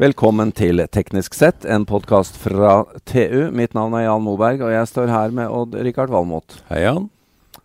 Velkommen 0.00 0.48
til 0.56 0.80
Teknisk 0.88 1.34
sett, 1.36 1.66
en 1.68 1.82
podkast 1.84 2.38
fra 2.40 2.86
TU. 3.04 3.50
Mitt 3.52 3.74
navn 3.76 3.92
er 3.98 4.06
Jan 4.06 4.22
Moberg, 4.24 4.62
og 4.64 4.70
jeg 4.72 4.88
står 4.88 5.10
her 5.12 5.34
med 5.36 5.52
Odd-Rikard 5.52 6.08
Valmot. 6.08 6.54
Hei, 6.70 6.78
Jan. 6.86 7.10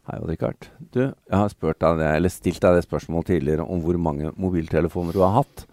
Hei, 0.09 0.18
Odd-Rikard. 0.18 0.68
Du, 0.91 1.00
jeg 1.05 1.32
har 1.32 1.54
spurt 1.54 1.79
deg 1.79 2.02
eller 2.09 2.34
stilt 2.34 2.59
deg 2.59 2.75
det 2.75 2.84
spørsmålet 2.84 3.29
tidligere 3.29 3.63
om 3.63 3.79
hvor 3.86 3.95
mange 3.95 4.34
mobiltelefoner 4.36 5.16
du 5.16 5.21
har 5.23 5.32
hatt. 5.38 5.63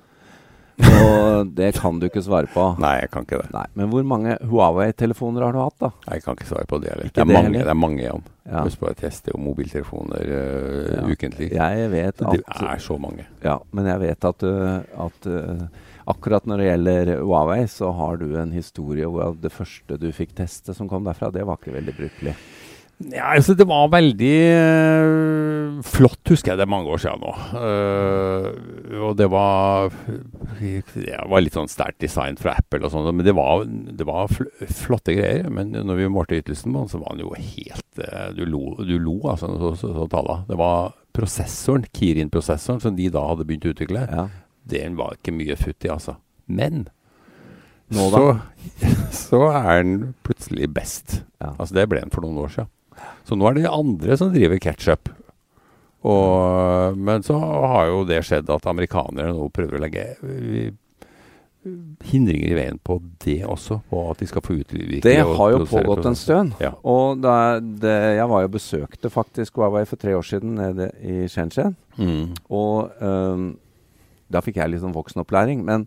Og 0.80 1.50
det 1.56 1.72
kan 1.76 1.98
du 2.00 2.06
ikke 2.08 2.22
svare 2.24 2.48
på. 2.52 2.64
Nei, 2.82 2.94
jeg 3.02 3.10
kan 3.12 3.26
ikke 3.26 3.42
det. 3.42 3.50
Nei, 3.54 3.64
Men 3.78 3.90
hvor 3.92 4.06
mange 4.08 4.36
Huawei-telefoner 4.48 5.44
har 5.46 5.52
du 5.56 5.60
hatt, 5.62 5.76
da? 5.82 5.90
Nei, 6.06 6.16
Jeg 6.18 6.24
kan 6.26 6.38
ikke 6.38 6.48
svare 6.48 6.68
på 6.70 6.80
det 6.82 6.92
heller. 6.94 7.10
Det 7.12 7.22
er 7.22 7.28
det 7.28 7.36
mange, 7.36 7.50
heller? 7.50 7.68
det 7.68 7.74
er 7.74 7.80
mange 7.82 8.02
igjen. 8.02 8.24
Ja. 8.48 8.64
Husk 8.66 8.80
på 8.80 8.88
å 8.90 8.96
teste 8.98 9.36
mobiltelefoner 9.38 10.32
uh, 10.32 10.90
Ja. 10.96 11.04
ukentlig. 11.06 11.52
Jeg 11.54 11.90
vet 11.92 12.24
Det 12.24 12.42
er 12.42 12.82
så 12.82 12.98
mange. 12.98 13.28
Ja, 13.44 13.58
men 13.70 13.86
jeg 13.86 14.02
vet 14.02 14.24
at, 14.32 14.42
uh, 14.42 15.06
at 15.06 15.28
uh, 15.30 15.66
akkurat 16.10 16.48
når 16.50 16.58
det 16.62 16.66
gjelder 16.70 17.12
Huawei, 17.22 17.60
så 17.70 17.92
har 17.94 18.18
du 18.18 18.32
en 18.40 18.52
historie 18.56 19.06
hvor 19.06 19.36
det 19.38 19.52
første 19.54 19.98
du 20.00 20.08
fikk 20.14 20.34
teste 20.40 20.74
som 20.74 20.90
kom 20.90 21.04
derfra, 21.06 21.30
det 21.34 21.46
var 21.46 21.60
ikke 21.60 21.76
veldig 21.76 21.94
brukelig. 22.00 22.34
Ja, 23.10 23.32
altså 23.34 23.54
Det 23.58 23.66
var 23.68 23.88
veldig 23.92 24.36
øh, 24.54 25.82
flott, 25.86 26.20
husker 26.28 26.52
jeg. 26.52 26.60
Det 26.60 26.68
mange 26.70 26.92
år 26.92 27.00
siden 27.02 27.22
nå. 27.22 27.32
Uh, 27.56 29.02
og 29.08 29.16
det 29.18 29.28
var 29.32 29.90
Det 30.60 31.18
var 31.28 31.42
litt 31.42 31.56
sånn 31.56 31.70
sterkt 31.70 32.00
design 32.04 32.38
fra 32.40 32.54
Apple 32.60 32.84
og 32.86 32.94
sånn, 32.94 33.10
men 33.16 33.26
det 33.26 33.34
var, 33.36 33.64
det 33.66 34.06
var 34.06 34.30
fl 34.30 34.48
flotte 34.82 35.16
greier. 35.16 35.50
Men 35.50 35.74
når 35.74 36.02
vi 36.02 36.10
målte 36.12 36.38
ytelsen 36.38 36.72
på 36.72 36.84
den, 36.84 36.92
så 36.92 37.02
var 37.02 37.16
den 37.16 37.26
jo 37.26 37.34
helt 37.34 38.02
øh, 38.06 38.30
Du 38.38 38.44
lo, 38.46 38.64
du 38.86 38.96
lo 39.02 39.18
altså, 39.32 39.50
så, 39.58 39.74
så, 39.80 39.92
så 39.98 40.08
tala. 40.12 40.42
Det 40.48 40.58
var 40.60 40.94
prosessoren, 41.16 41.84
Kirin-prosessoren, 41.92 42.80
som 42.84 42.96
de 42.96 43.10
da 43.12 43.26
hadde 43.28 43.46
begynt 43.48 43.68
å 43.68 43.74
utvikle. 43.74 44.06
Ja. 44.08 44.28
Den 44.72 44.96
var 45.00 45.18
ikke 45.18 45.34
mye 45.34 45.58
futt 45.58 45.84
i, 45.84 45.90
altså. 45.92 46.16
Men 46.46 46.86
Nå 47.92 48.06
så, 48.08 48.22
så 49.26 49.40
er 49.52 49.82
den 49.82 49.96
plutselig 50.24 50.70
best. 50.72 51.18
Ja. 51.42 51.52
Altså 51.58 51.76
Det 51.76 51.88
ble 51.90 52.04
den 52.04 52.14
for 52.14 52.24
noen 52.24 52.40
år 52.44 52.54
siden. 52.54 52.70
Så 53.28 53.38
nå 53.38 53.48
er 53.48 53.56
det 53.56 53.66
de 53.66 53.72
andre 53.72 54.16
som 54.18 54.32
driver 54.34 54.60
ketsjup. 54.62 55.12
Men 56.02 57.22
så 57.22 57.38
har 57.38 57.90
jo 57.92 58.02
det 58.08 58.24
skjedd 58.26 58.50
at 58.50 58.66
amerikanere 58.66 59.34
nå 59.36 59.46
prøver 59.54 59.78
å 59.78 59.82
legge 59.84 60.06
øh, 60.26 60.72
hindringer 62.10 62.50
i 62.50 62.56
veien 62.58 62.78
på 62.82 62.98
det 63.22 63.40
også. 63.46 63.78
På 63.90 64.04
at 64.10 64.22
de 64.22 64.26
skal 64.26 64.42
få 64.44 64.56
utvikle 64.58 65.00
Det 65.04 65.16
har 65.22 65.54
jo 65.54 65.62
pågått 65.68 66.08
en 66.10 66.18
stund. 66.18 66.56
Ja. 66.62 66.72
Og 66.82 67.22
det, 67.22 67.36
det, 67.84 67.96
jeg 68.18 68.28
var 68.34 68.44
jo 68.44 68.54
besøkte 68.56 69.12
faktisk 69.12 69.60
Huawei 69.60 69.84
for 69.88 70.00
tre 70.00 70.16
år 70.18 70.26
siden 70.26 70.56
nede 70.58 70.90
i 70.98 71.28
Shenzhen. 71.30 71.76
Mm. 71.96 72.34
Og 72.50 72.90
um, 72.98 73.52
da 74.32 74.42
fikk 74.42 74.58
jeg 74.58 74.72
litt 74.72 74.82
sånn 74.82 74.96
voksenopplæring. 74.96 75.62
Men, 75.66 75.86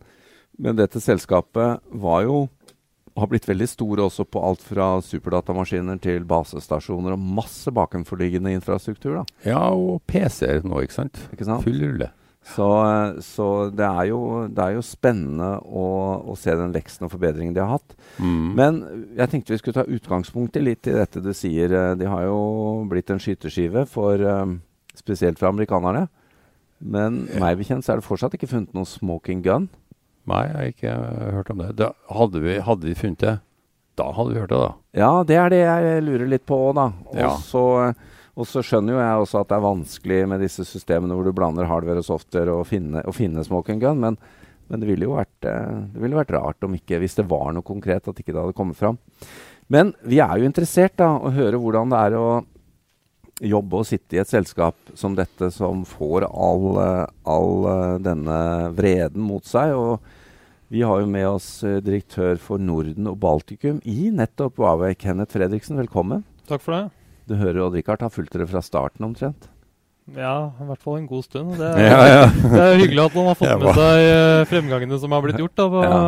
men 0.61 0.79
dette 0.79 1.03
selskapet 1.03 1.83
var 1.91 2.23
jo 2.23 2.45
har 3.15 3.29
blitt 3.31 3.47
veldig 3.47 3.67
store 3.71 4.05
også 4.09 4.25
på 4.27 4.41
alt 4.43 4.63
fra 4.65 4.89
superdatamaskiner 5.05 5.99
til 6.03 6.25
basestasjoner 6.27 7.15
og 7.15 7.25
masse 7.39 7.71
bakenforliggende 7.71 8.51
infrastruktur. 8.57 9.21
da, 9.21 9.25
Ja, 9.47 9.63
og 9.71 10.01
PC-er 10.07 10.65
nå, 10.67 10.83
ikke 10.83 10.99
sant? 10.99 11.21
ikke 11.31 11.47
sant? 11.47 11.63
Full 11.63 11.79
rulle. 11.79 12.11
Så, 12.45 12.65
så 13.25 13.45
det, 13.73 13.85
er 13.87 14.11
jo, 14.11 14.19
det 14.53 14.61
er 14.61 14.75
jo 14.75 14.83
spennende 14.85 15.55
å, 15.65 15.85
å 16.29 16.35
se 16.37 16.53
den 16.53 16.75
veksten 16.75 17.07
og 17.07 17.13
forbedringen 17.15 17.55
de 17.55 17.63
har 17.63 17.71
hatt. 17.79 17.95
Mm. 18.21 18.51
Men 18.59 18.77
jeg 19.17 19.31
tenkte 19.31 19.55
vi 19.55 19.61
skulle 19.63 19.79
ta 19.79 19.87
utgangspunkt 19.89 20.59
i 20.59 20.61
litt 20.61 20.85
i 20.85 20.93
dette 20.93 21.23
du 21.25 21.31
sier. 21.33 21.73
De 21.97 22.11
har 22.11 22.27
jo 22.27 22.37
blitt 22.91 23.09
en 23.09 23.21
skyteskive 23.23 23.87
for 23.89 24.21
eh, 24.21 24.53
spesielt 24.93 25.41
for 25.41 25.49
amerikanerne. 25.49 26.05
Men 26.85 27.23
meg 27.41 27.57
bekjent 27.57 27.85
så 27.85 27.95
er 27.95 28.01
det 28.01 28.05
fortsatt 28.05 28.35
ikke 28.37 28.51
funnet 28.51 28.75
noen 28.77 28.87
smoking 28.89 29.41
gun. 29.45 29.69
Nei, 30.25 30.41
jeg 30.47 30.55
har 30.57 30.69
ikke 30.71 30.93
hørt 31.35 31.49
om 31.53 31.59
det. 31.61 31.69
Da, 31.77 31.91
hadde, 32.09 32.39
vi, 32.41 32.55
hadde 32.65 32.87
vi 32.89 32.95
funnet 32.97 33.21
det, 33.21 33.33
da 33.99 34.07
hadde 34.17 34.33
vi 34.33 34.39
hørt 34.41 34.49
det, 34.51 34.61
da. 34.63 34.71
Ja, 34.97 35.11
det 35.23 35.35
er 35.37 35.51
det 35.53 35.59
jeg 35.61 36.03
lurer 36.07 36.31
litt 36.31 36.45
på 36.49 36.57
òg, 36.69 36.71
da. 36.79 36.87
Og, 37.11 37.19
Ja. 37.21 37.29
så, 37.45 37.61
og 38.35 38.47
så 38.49 38.63
skjønner 38.65 38.95
jo 38.97 39.03
jeg 39.03 39.21
også 39.25 39.41
at 39.43 39.51
det 39.51 39.55
er 39.59 39.67
vanskelig 39.67 40.17
med 40.31 40.41
disse 40.43 40.65
systemene 40.67 41.13
hvor 41.15 41.23
du 41.29 41.31
blander 41.37 41.69
hardware 41.69 42.01
og 42.01 42.07
software 42.09 42.51
og 42.57 42.65
finne, 42.67 43.03
og 43.05 43.15
finne 43.15 43.45
smoking 43.45 43.79
gun, 43.83 44.01
men, 44.01 44.17
men 44.67 44.81
det 44.81 44.89
ville 44.89 45.05
jo 45.07 45.13
vært, 45.15 45.45
eh, 45.47 45.77
det 45.93 46.01
ville 46.01 46.17
vært 46.17 46.33
rart 46.35 46.65
om 46.67 46.73
ikke, 46.75 46.99
hvis 47.03 47.15
det 47.21 47.27
var 47.29 47.53
noe 47.53 47.63
konkret, 47.63 48.09
at 48.09 48.17
ikke 48.19 48.33
det 48.33 48.41
hadde 48.41 48.57
kommet 48.57 48.75
fram. 48.81 48.97
Men 49.69 49.93
vi 50.05 50.19
er 50.25 50.41
jo 50.41 50.49
interessert 50.49 50.97
da, 50.99 51.13
å 51.21 51.31
høre 51.33 51.57
hvordan 51.61 51.93
det 51.93 52.01
er 52.09 52.17
å 52.19 52.27
jobbe 53.45 53.81
og 53.81 53.87
sitte 53.87 54.15
i 54.15 54.19
et 54.21 54.29
selskap 54.31 54.75
som 54.95 55.15
dette, 55.17 55.49
som 55.51 55.81
får 55.87 56.23
all, 56.29 56.67
eh, 56.79 57.05
all 57.27 57.65
eh, 57.71 57.95
denne 58.03 58.37
vreden 58.77 59.21
mot 59.27 59.43
seg. 59.47 59.73
og 59.75 59.99
vi 60.73 60.81
har 60.81 61.01
jo 61.03 61.07
med 61.09 61.27
oss 61.29 61.49
eh, 61.63 61.79
direktør 61.85 62.39
for 62.41 62.61
Norden 62.61 63.07
og 63.11 63.19
Baltikum 63.21 63.81
i 63.85 64.09
nettopp 64.13 64.57
Huawei, 64.61 64.93
Kenneth 64.97 65.35
Fredriksen. 65.37 65.77
Velkommen. 65.77 66.23
Takk 66.49 66.63
for 66.65 66.73
det. 66.77 66.85
Du 67.29 67.35
hører 67.39 67.63
Odd-Rikard 67.67 68.01
har 68.05 68.13
fulgt 68.13 68.33
dere 68.35 68.47
fra 68.49 68.61
starten 68.65 69.05
omtrent. 69.07 69.47
Ja, 70.13 70.51
i 70.61 70.65
hvert 70.67 70.83
fall 70.85 70.99
en 70.99 71.07
god 71.09 71.23
stund. 71.25 71.55
Det 71.57 71.65
er, 71.65 71.79
Ja, 71.89 72.01
ja. 72.11 72.25
det 72.29 72.59
er 72.61 72.75
hyggelig 72.77 73.07
at 73.07 73.15
man 73.17 73.29
har 73.31 73.37
fått 73.39 73.55
med 73.63 73.77
seg 73.79 74.01
eh, 74.05 74.41
fremgangene 74.51 74.99
som 75.01 75.15
har 75.15 75.23
blitt 75.25 75.39
gjort 75.41 75.55
da, 75.57 75.65
på, 75.73 75.81
Ja. 75.85 76.01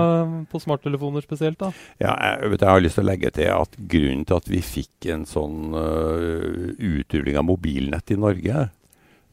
på 0.51 0.61
smarttelefoner 0.61 1.25
spesielt. 1.25 1.57
da. 1.61 1.71
Ja, 2.01 2.13
jeg, 2.13 2.51
vet, 2.53 2.61
jeg 2.65 2.69
har 2.75 2.83
lyst 2.85 2.99
til 2.99 3.05
å 3.07 3.09
legge 3.09 3.31
til 3.33 3.49
at 3.55 3.79
grunnen 3.93 4.25
til 4.29 4.37
at 4.37 4.51
vi 4.53 4.61
fikk 4.61 5.09
en 5.15 5.25
sånn 5.25 5.73
uh, 5.73 6.77
utrulling 6.77 7.39
av 7.41 7.47
mobilnett 7.49 8.13
i 8.13 8.19
Norge, 8.21 8.67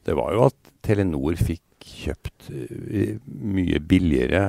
det 0.05 0.17
var 0.17 0.33
jo 0.37 0.47
at 0.49 0.57
Telenor 0.85 1.37
fikk 1.41 1.61
kjøpt 1.85 2.51
øh, 2.51 3.19
mye 3.29 3.81
billigere 3.81 4.45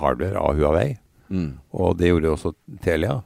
hardware 0.00 0.38
av 0.40 0.56
Huawei. 0.58 0.96
Mm. 1.30 1.52
Og 1.78 1.98
det 2.00 2.10
gjorde 2.10 2.32
også 2.34 2.54
Telia. 2.82 3.20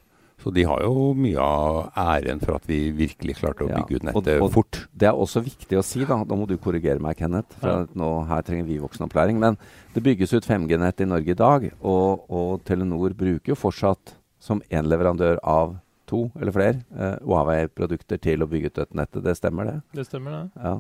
Så 0.45 0.51
de 0.53 0.65
har 0.69 0.83
jo 0.85 1.15
mye 1.17 1.41
av 1.41 1.93
æren 1.97 2.41
for 2.43 2.59
at 2.59 2.67
vi 2.69 2.91
virkelig 2.93 3.39
klarte 3.39 3.65
å 3.65 3.69
Ja, 3.71 3.79
bygge 3.81 3.97
ut 3.97 4.03
nettet 4.11 4.43
og- 4.43 4.51
fort. 4.53 4.83
Det 4.93 5.09
er 5.09 5.15
også 5.17 5.41
viktig 5.41 5.79
å 5.79 5.83
si, 5.83 6.05
da. 6.05 6.19
Da 6.23 6.35
må 6.37 6.47
du 6.47 6.59
korrigere 6.59 7.01
meg, 7.01 7.17
Kenneth. 7.17 7.55
For 7.61 7.69
Ja. 7.69 7.87
nå, 7.95 8.27
her 8.29 8.43
trenger 8.43 8.67
vi 8.67 8.77
voksenopplæring. 8.79 9.39
Men 9.39 9.57
det 9.95 10.03
bygges 10.03 10.35
ut 10.35 10.45
5G-nett 10.45 11.01
i 11.01 11.07
Norge 11.07 11.31
i 11.31 11.35
dag. 11.35 11.71
Og, 11.83 12.27
og 12.29 12.63
Telenor 12.65 13.15
bruker 13.17 13.55
jo 13.55 13.55
fortsatt 13.55 14.17
som 14.39 14.61
én 14.71 14.85
leverandør 14.85 15.39
av 15.43 15.79
to 16.07 16.31
eller 16.39 16.53
flere 16.53 16.85
eh, 16.99 17.17
Huawei-produkter 17.25 18.21
til 18.21 18.43
å 18.45 18.47
bygge 18.47 18.67
ut 18.67 18.75
dette 18.75 18.95
nettet. 18.95 19.23
Det 19.25 19.37
stemmer, 19.39 19.65
det? 19.65 19.83
Det 19.95 20.07
stemmer, 20.07 20.31
det. 20.31 20.63
Ja. 20.63 20.75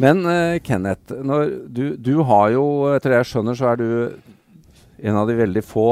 Men 0.00 0.24
uh, 0.26 0.56
Kenneth, 0.64 1.14
når 1.22 1.52
du, 1.70 1.84
du 1.96 2.16
har 2.26 2.50
jo, 2.54 2.64
etter 2.94 3.14
det 3.14 3.22
jeg 3.22 3.30
skjønner, 3.32 3.58
så 3.58 3.70
er 3.72 3.80
du 3.82 3.88
en 5.04 5.20
av 5.20 5.28
de 5.28 5.36
veldig 5.38 5.62
få, 5.66 5.88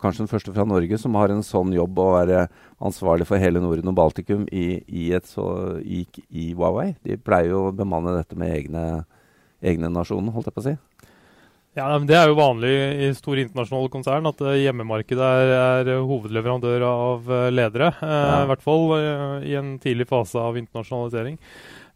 kanskje 0.00 0.24
den 0.24 0.30
første 0.30 0.52
fra 0.54 0.66
Norge, 0.68 0.98
som 1.00 1.16
har 1.18 1.32
en 1.32 1.44
sånn 1.44 1.72
jobb 1.76 1.98
å 2.00 2.10
være 2.14 2.44
ansvarlig 2.80 3.26
for 3.28 3.40
hele 3.40 3.60
Norden 3.60 3.90
og 3.92 3.96
Baltikum 3.98 4.46
i, 4.48 4.80
i, 4.88 5.10
et 5.16 5.26
så, 5.28 5.46
i, 5.82 6.04
i 6.30 6.52
Huawei. 6.56 6.94
De 7.04 7.18
pleier 7.20 7.52
jo 7.52 7.66
å 7.68 7.74
bemanne 7.76 8.14
dette 8.16 8.38
med 8.38 8.54
egne, 8.54 8.84
egne 9.60 9.90
nasjoner, 9.92 10.32
holdt 10.32 10.48
jeg 10.48 10.56
på 10.56 10.64
å 10.64 10.68
si. 10.70 10.76
Ja, 11.78 11.86
men 11.92 12.08
Det 12.08 12.16
er 12.18 12.26
jo 12.26 12.38
vanlig 12.38 12.70
i 13.06 13.10
store 13.14 13.44
internasjonale 13.44 13.92
konsern 13.92 14.26
at 14.26 14.40
eh, 14.42 14.62
hjemmemarkedet 14.64 15.26
er, 15.42 15.52
er 15.84 16.00
hovedleverandør 16.02 16.82
av 16.88 17.30
eh, 17.30 17.50
ledere. 17.52 17.92
Ja. 18.00 18.40
I 18.42 18.48
hvert 18.50 18.64
fall 18.64 18.88
i 19.46 19.54
en 19.60 19.76
tidlig 19.82 20.08
fase 20.10 20.40
av 20.42 20.58
internasjonalisering. 20.58 21.38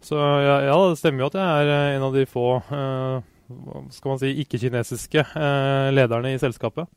Så 0.05 0.19
ja, 0.19 0.57
ja, 0.67 0.75
det 0.91 0.99
stemmer 1.01 1.25
jo 1.25 1.31
at 1.31 1.39
jeg 1.39 1.63
er 1.63 1.71
eh, 1.73 1.95
en 1.97 2.05
av 2.05 2.17
de 2.17 2.27
få 2.29 2.49
eh, 2.61 3.23
skal 3.95 4.13
man 4.13 4.21
si, 4.21 4.35
ikke-kinesiske 4.43 5.23
eh, 5.25 5.93
lederne 5.97 6.35
i 6.35 6.41
selskapet. 6.41 6.91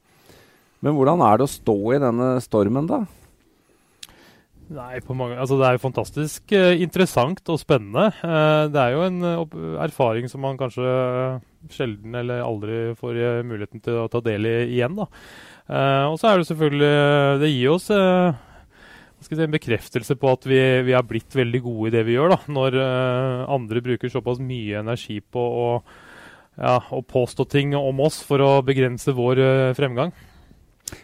Men 0.84 0.95
hvordan 0.97 1.23
er 1.25 1.40
det 1.40 1.47
å 1.47 1.51
stå 1.51 1.78
i 1.96 2.01
denne 2.03 2.35
stormen, 2.44 2.90
da? 2.90 3.06
Nei, 4.67 5.00
på 5.00 5.16
mange, 5.16 5.38
altså 5.40 5.56
Det 5.56 5.63
er 5.63 5.78
jo 5.78 5.85
fantastisk 5.85 6.51
interessant 6.51 7.40
og 7.47 7.59
spennende. 7.62 8.09
Det 8.67 8.81
er 8.81 8.91
jo 8.91 9.06
en 9.06 9.22
erfaring 9.79 10.28
som 10.28 10.43
man 10.43 10.59
kanskje 10.59 10.84
sjelden 11.72 12.17
eller 12.20 12.43
aldri 12.43 12.82
får 12.99 13.22
muligheten 13.47 13.79
til 13.85 14.02
å 14.02 14.09
ta 14.11 14.20
del 14.26 14.43
i 14.43 14.58
igjen. 14.76 14.99
da. 14.99 15.08
Og 16.11 16.20
så 16.20 16.34
er 16.34 16.43
det 16.43 16.49
selvfølgelig 16.49 16.91
Det 17.46 17.53
gir 17.53 17.72
oss 17.72 17.87
eh, 17.96 17.96
hva 17.96 18.26
skal 18.28 18.35
jeg 18.35 19.05
si, 19.22 19.37
en 19.41 19.53
bekreftelse 19.53 20.17
på 20.19 20.31
at 20.31 20.47
vi, 20.49 20.59
vi 20.87 20.96
er 20.97 21.05
blitt 21.08 21.35
veldig 21.37 21.61
gode 21.66 21.90
i 21.90 21.96
det 21.97 22.05
vi 22.08 22.17
gjør. 22.17 22.35
da, 22.35 22.40
Når 22.59 22.79
uh, 22.79 23.46
andre 23.58 23.84
bruker 23.85 24.14
såpass 24.14 24.41
mye 24.43 24.81
energi 24.84 25.19
på 25.22 25.41
å, 25.41 25.67
ja, 26.58 26.79
å 26.93 27.02
påstå 27.02 27.47
ting 27.52 27.75
om 27.78 28.03
oss 28.05 28.22
for 28.25 28.43
å 28.43 28.52
begrense 28.66 29.16
vår 29.17 29.43
uh, 29.43 29.75
fremgang. 29.78 30.14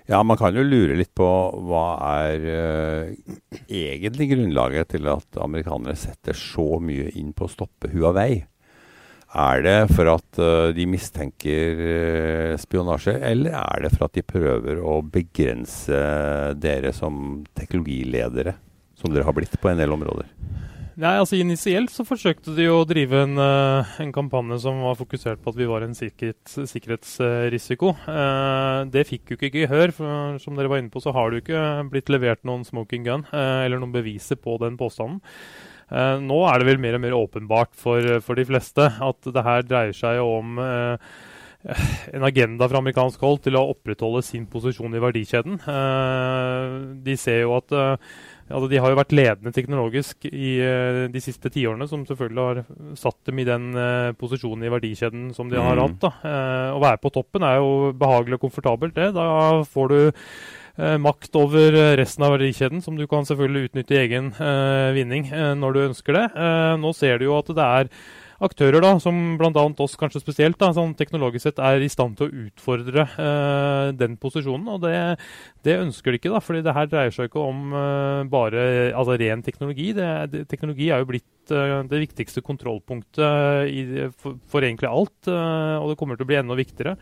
Ja, 0.07 0.21
man 0.23 0.39
kan 0.39 0.55
jo 0.55 0.63
lure 0.63 0.95
litt 0.95 1.11
på 1.15 1.27
hva 1.67 1.87
er 2.23 2.45
uh, 2.47 3.33
egentlig 3.67 4.29
grunnlaget 4.31 4.93
til 4.95 5.09
at 5.11 5.41
amerikanere 5.43 5.97
setter 5.99 6.37
så 6.37 6.77
mye 6.83 7.09
inn 7.19 7.33
på 7.35 7.47
å 7.47 7.51
stoppe 7.51 7.91
Huawei. 7.91 8.43
Er 9.33 9.63
det 9.65 9.77
for 9.89 10.05
at 10.11 10.37
øh, 10.37 10.75
de 10.77 10.85
mistenker 10.85 11.79
øh, 11.81 12.57
spionasje, 12.61 13.15
eller 13.31 13.55
er 13.57 13.81
det 13.81 13.89
for 13.95 14.05
at 14.05 14.13
de 14.13 14.21
prøver 14.21 14.77
å 14.77 14.99
begrense 15.01 16.01
dere 16.61 16.91
som 16.93 17.41
teknologiledere, 17.57 18.53
som 18.93 19.09
dere 19.09 19.25
har 19.25 19.33
blitt 19.33 19.57
på 19.57 19.71
en 19.71 19.81
del 19.81 19.95
områder? 19.95 20.29
Nei, 20.93 21.15
altså 21.17 21.39
Initielt 21.41 21.89
så 21.89 22.05
forsøkte 22.05 22.53
de 22.53 22.67
å 22.69 22.83
drive 22.85 23.23
en, 23.25 23.33
uh, 23.41 23.95
en, 23.97 24.13
kampanje 24.13 24.59
som 24.61 24.83
var 24.85 24.99
fokusert 24.99 25.41
på 25.41 25.49
at 25.49 25.57
vi 25.57 25.65
var 25.65 25.81
en 25.81 25.97
sikkerhets, 25.97 26.59
sikkerhetsrisiko. 26.69 27.95
Det 28.93 29.07
fikk 29.09 29.33
jo 29.33 29.39
ikke 29.39 29.63
gehør. 29.63 29.97
for 29.97 30.37
Som 30.45 30.53
dere 30.53 30.69
var 30.69 30.83
inne 30.83 30.93
på, 30.93 31.01
så 31.01 31.09
har 31.17 31.31
det 31.31 31.41
jo 31.41 31.45
ikke 31.47 31.65
blitt 31.89 32.13
levert 32.13 32.45
noen 32.45 32.61
smoking 32.69 33.09
gun 33.09 33.25
eller 33.33 33.81
noen 33.81 33.97
beviser 33.97 34.37
på 34.37 34.59
den 34.61 34.77
påstanden. 34.77 35.23
Nå 35.91 36.39
er 36.49 36.59
det 36.59 36.67
vel 36.71 36.81
mer 36.81 36.97
og 36.97 37.03
mer 37.03 37.17
åpenbart 37.17 37.73
for, 37.77 38.07
for 38.23 38.39
de 38.39 38.47
fleste 38.47 38.87
at 38.87 39.29
det 39.35 39.45
her 39.45 39.65
dreier 39.67 39.95
seg 39.97 40.21
om 40.23 40.59
en 40.59 42.25
agenda 42.27 42.67
fra 42.67 42.81
amerikansk 42.81 43.21
hold 43.23 43.43
til 43.45 43.55
å 43.55 43.67
opprettholde 43.71 44.23
sin 44.25 44.47
posisjon 44.51 44.95
i 44.97 45.03
verdikjeden. 45.03 45.59
de 47.05 47.17
ser 47.19 47.43
jo 47.45 47.57
at 47.59 47.75
Altså, 48.51 48.67
de 48.67 48.79
har 48.81 48.91
jo 48.91 48.97
vært 48.99 49.13
ledende 49.15 49.53
teknologisk 49.55 50.25
i 50.27 50.57
de 51.13 51.21
siste 51.23 51.47
tiårene, 51.53 51.87
som 51.89 52.03
selvfølgelig 52.05 52.43
har 52.43 52.59
satt 52.99 53.29
dem 53.29 53.39
i 53.39 53.45
den 53.47 53.69
posisjonen 54.19 54.67
i 54.67 54.73
verdikjeden 54.73 55.29
som 55.33 55.47
de 55.49 55.57
mm. 55.57 55.63
har 55.63 55.79
hatt. 55.79 56.09
Uh, 56.25 56.75
å 56.75 56.81
være 56.83 56.99
på 57.01 57.13
toppen 57.15 57.45
er 57.47 57.61
jo 57.61 57.93
behagelig 57.97 58.37
og 58.37 58.43
komfortabelt, 58.43 58.97
det. 58.99 59.13
Da 59.15 59.63
får 59.63 59.93
du 59.93 59.99
makt 60.73 61.35
over 61.37 61.75
resten 61.99 62.23
av 62.25 62.31
verdikjeden, 62.33 62.81
som 62.81 62.95
du 62.97 63.05
kan 63.05 63.27
selvfølgelig 63.29 63.69
utnytte 63.69 63.93
i 63.93 63.99
egen 64.07 64.31
vinning 64.95 65.27
når 65.59 65.75
du 65.75 65.79
ønsker 65.83 66.17
det. 66.17 66.23
nå 66.81 66.93
ser 66.97 67.21
du 67.21 67.27
jo 67.27 67.35
at 67.37 67.51
det 67.53 67.67
er 67.67 67.91
aktører, 68.43 68.81
da, 68.83 68.93
som 69.01 69.37
bl.a. 69.39 69.63
oss 69.83 69.95
kanskje 69.99 70.21
spesielt, 70.21 70.57
da, 70.61 70.71
sånn 70.75 70.95
teknologisk 70.99 71.47
sett 71.47 71.61
er 71.63 71.83
i 71.83 71.89
stand 71.91 72.17
til 72.19 72.27
å 72.27 72.45
utfordre 72.47 73.05
uh, 73.15 73.91
den 73.95 74.17
posisjonen. 74.21 74.67
Og 74.75 74.83
det, 74.83 74.95
det, 75.65 75.79
ønsker 75.81 76.13
de 76.13 76.21
ikke, 76.21 76.33
da, 76.33 76.41
fordi 76.43 76.63
det 76.65 76.75
her 76.75 76.89
dreier 76.91 77.15
seg 77.15 77.29
ikke 77.29 77.43
om 77.43 77.73
uh, 77.75 78.23
bare 78.31 78.65
altså, 78.91 79.17
ren 79.19 79.43
teknologi. 79.45 79.91
Det, 79.97 80.09
det, 80.33 80.45
teknologi 80.51 80.89
er 80.91 81.03
jo 81.03 81.09
blitt 81.13 81.53
uh, 81.55 81.81
det 81.89 82.03
viktigste 82.05 82.43
kontrollpunktet 82.45 83.71
i, 83.71 84.07
for, 84.19 84.37
for, 84.49 84.63
egentlig 84.63 84.91
alt, 84.91 85.27
og 85.27 85.89
det 85.91 85.97
kommer 85.99 86.19
til 86.19 86.25
å 86.27 86.31
bli 86.31 86.39
enda 86.39 86.57
viktigere. 86.57 86.95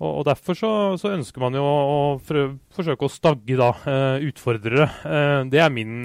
Og, 0.00 0.08
og 0.10 0.24
Derfor 0.28 0.58
så, 0.58 0.72
så, 1.00 1.12
ønsker 1.16 1.42
man 1.44 1.56
jo 1.56 1.66
å 1.66 2.00
forsøke 2.22 3.06
å 3.06 3.12
stagge 3.12 3.58
da, 3.58 3.70
utfordrere. 4.24 4.88
det 5.52 5.60
er 5.62 5.70
min 5.72 6.02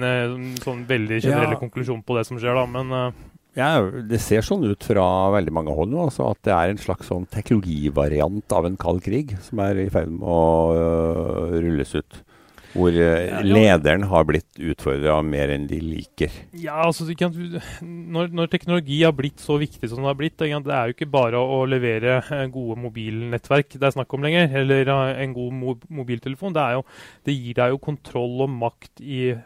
sånn 0.62 0.84
veldig 0.88 1.20
generelle 1.22 1.56
ja. 1.56 1.60
konklusjon 1.60 2.04
på 2.06 2.18
det 2.18 2.28
som 2.28 2.40
skjer. 2.40 2.56
da, 2.58 2.68
men... 2.78 3.18
Ja, 3.58 3.82
Det 3.82 4.20
ser 4.22 4.44
sånn 4.46 4.62
ut 4.70 4.84
fra 4.86 5.04
veldig 5.34 5.52
mange 5.54 5.74
hold 5.74 5.90
nå, 5.90 6.04
altså 6.06 6.28
at 6.30 6.38
det 6.46 6.54
er 6.54 6.70
en 6.70 6.78
slags 6.78 7.08
sånn 7.10 7.26
teknologivariant 7.32 8.54
av 8.54 8.68
en 8.68 8.78
kald 8.78 9.02
krig 9.02 9.34
som 9.42 9.58
er 9.64 9.80
i 9.82 9.88
ferd 9.90 10.12
med 10.14 10.22
å 10.22 10.42
uh, 10.78 11.56
rulles 11.58 11.96
ut. 11.98 12.20
Hvor 12.74 12.92
uh, 12.92 13.40
lederen 13.46 14.04
har 14.10 14.26
blitt 14.28 14.58
utfordra 14.60 15.18
mer 15.24 15.52
enn 15.54 15.66
de 15.70 15.78
liker. 15.80 16.32
Ja, 16.52 16.82
altså 16.84 17.06
når, 17.08 18.28
når, 18.34 18.50
teknologi 18.52 19.00
har 19.02 19.14
blitt 19.16 19.40
så 19.40 19.56
viktig 19.60 19.88
som 19.88 20.02
den 20.02 20.08
har 20.10 20.18
blitt, 20.18 20.36
det 20.38 20.50
er 20.52 20.90
jo 20.90 20.96
ikke 20.96 21.10
bare 21.10 21.40
å 21.40 21.62
levere 21.68 22.18
eh, 22.20 22.44
gode 22.52 22.78
mobilnettverk 22.82 23.78
det 23.78 23.86
er 23.88 23.94
snakk 23.94 24.12
om 24.14 24.24
lenger, 24.24 24.52
eller 24.60 24.90
en 24.90 25.34
god 25.36 25.84
mobiltelefon. 25.88 26.54
Det, 26.56 26.64
jo, 26.76 26.84
det, 27.26 27.36
gir 27.36 27.58
deg 27.58 27.74
jo 27.74 27.80
kontroll 27.82 28.44
og 28.44 28.52
makt 28.52 29.02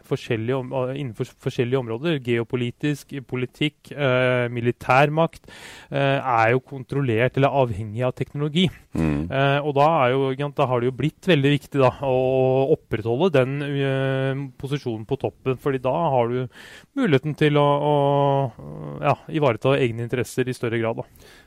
forskjellige, 0.09 0.59
innenfor 0.97 1.31
forskjellige 1.45 1.81
områder. 1.81 2.19
Geopolitisk, 2.23 3.13
politikk, 3.29 3.93
eh, 3.93 4.47
militærmakt 4.53 5.45
eh, 5.91 6.19
er 6.19 6.53
jo 6.53 6.63
kontrollert 6.65 7.37
eller 7.37 7.53
avhengig 7.63 8.05
av 8.05 8.15
teknologi. 8.17 8.67
Mm. 8.93 9.29
Eh, 9.29 9.59
og 9.63 9.73
da, 9.77 9.87
jo, 10.13 10.31
da, 10.35 10.67
har 10.69 10.81
det 10.81 10.91
jo 10.91 10.97
blitt 10.97 11.29
veldig 11.29 11.53
viktig 11.55 11.81
da, 11.81 11.91
å 12.05 12.73
opprettholde 12.75 13.12
opprettholde 13.13 13.29
den 13.33 13.61
uh, 13.61 14.51
posisjonen 14.57 15.05
på 15.05 15.17
toppen. 15.17 15.57
fordi 15.57 15.79
da 15.79 15.93
har 15.93 16.27
du 16.27 16.47
muligheten 16.95 17.35
til 17.35 17.57
å, 17.57 17.65
å 17.65 19.01
ja, 19.01 19.15
ivareta 19.29 19.77
egne 19.77 20.03
interesser 20.03 20.47
i 20.47 20.53
større 20.53 20.79
grad. 20.79 20.97
Da. 20.97 21.03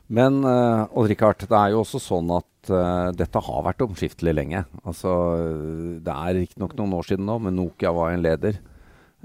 Men 0.09 0.45
uh, 0.45 0.87
Odd 0.93 1.09
Rikard, 1.11 1.47
det 1.49 1.57
er 1.57 1.73
jo 1.73 1.83
også 1.83 2.01
sånn 2.01 2.31
at 2.37 2.71
uh, 2.71 3.13
dette 3.17 3.39
har 3.39 3.67
vært 3.67 3.83
omskiftelig 3.83 4.35
lenge. 4.35 4.65
Altså, 4.85 5.13
det 6.03 6.15
er 6.15 6.41
riktignok 6.41 6.77
noen 6.77 6.97
år 6.99 7.11
siden 7.11 7.27
nå, 7.27 7.39
men 7.39 7.57
Nokia 7.57 7.93
var 7.93 8.15
en 8.15 8.25
leder. 8.25 8.59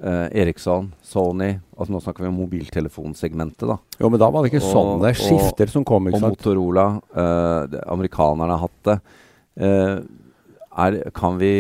Uh, 0.02 0.32
Eriksson, 0.34 0.88
Sony 1.04 1.60
altså 1.76 1.92
Nå 1.94 2.00
snakker 2.02 2.24
vi 2.24 2.30
om 2.32 2.38
mobiltelefonsegmentet. 2.40 3.68
da. 3.68 3.76
Jo, 4.00 4.10
Men 4.10 4.22
da 4.22 4.32
var 4.32 4.42
det 4.42 4.50
ikke 4.50 4.64
og, 4.64 4.72
sånne 4.72 5.12
skifter 5.14 5.68
og, 5.68 5.74
som 5.76 5.86
kom. 5.86 6.08
ikke 6.08 6.22
sant? 6.24 6.32
Og 6.32 6.40
Motorola. 6.40 6.86
Uh, 7.14 7.82
amerikanerne 7.92 8.56
har 8.56 8.64
hatt 8.64 8.88
det. 8.88 8.98
Uh, 9.62 10.00
er, 10.72 10.98
kan 11.14 11.38
vi 11.38 11.54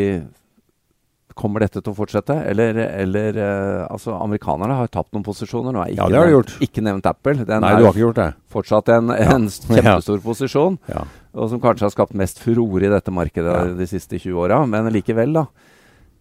Kommer 1.41 1.63
dette 1.65 1.81
til 1.81 1.89
å 1.93 1.97
fortsette? 1.97 2.35
Eller, 2.51 2.77
eller 3.01 3.39
uh, 3.39 3.87
altså, 3.87 4.13
Amerikanerne 4.13 4.77
har 4.77 4.91
tapt 4.93 5.15
noen 5.15 5.25
posisjoner. 5.25 5.73
Nå 5.73 5.87
ikke, 5.89 5.97
ja, 5.97 6.09
det 6.11 6.19
har 6.19 6.29
de 6.29 6.35
gjort. 6.35 6.53
ikke 6.67 6.83
nevnt 6.85 7.09
Apple. 7.09 7.35
Den 7.41 7.65
Nei, 7.65 7.73
du 7.79 7.87
har 7.87 7.95
ikke 7.95 8.03
gjort 8.03 8.21
det. 8.21 8.29
fortsatt 8.53 8.93
en, 8.93 9.11
ja. 9.15 9.33
en 9.33 9.49
kjempestor 9.73 10.19
ja. 10.19 10.23
posisjon. 10.27 10.79
Ja. 10.91 11.03
Og 11.33 11.51
som 11.51 11.63
kanskje 11.63 11.87
har 11.87 11.93
skapt 11.95 12.17
mest 12.19 12.41
furore 12.43 12.85
i 12.85 12.91
dette 12.91 13.13
markedet 13.15 13.57
de 13.79 13.87
siste 13.89 14.19
20 14.19 14.41
åra. 14.45 14.61
Men 14.69 14.91
likevel, 14.93 15.33
da. 15.39 15.47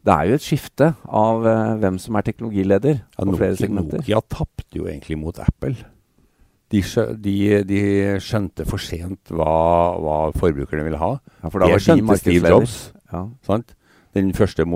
Det 0.01 0.13
er 0.15 0.31
jo 0.31 0.37
et 0.39 0.45
skifte 0.45 0.93
av 1.05 1.45
uh, 1.45 1.75
hvem 1.83 1.99
som 2.01 2.17
er 2.17 2.25
teknologileder 2.25 3.03
på 3.19 3.27
Nokia, 3.29 3.41
flere 3.43 3.59
segmenter. 3.59 4.01
Nokia 4.01 4.23
tapte 4.33 4.81
jo 4.81 4.89
egentlig 4.89 5.19
mot 5.21 5.37
Apple. 5.45 5.75
De, 6.71 6.81
de, 7.19 7.37
de 7.67 7.83
skjønte 8.23 8.65
for 8.69 8.81
sent 8.81 9.33
hva, 9.35 9.51
hva 10.01 10.17
forbrukerne 10.39 10.87
ville 10.87 11.01
ha. 11.03 11.17
Ja, 11.43 11.51
for 11.51 11.61
da 11.61 11.69
det 11.69 11.83
skjønte 11.85 12.17
Steve 12.23 12.55
Jobs. 12.55 12.79
Ja. 13.11 13.27
Sant? 13.45 13.75
Den 14.17 14.33
første, 14.35 14.67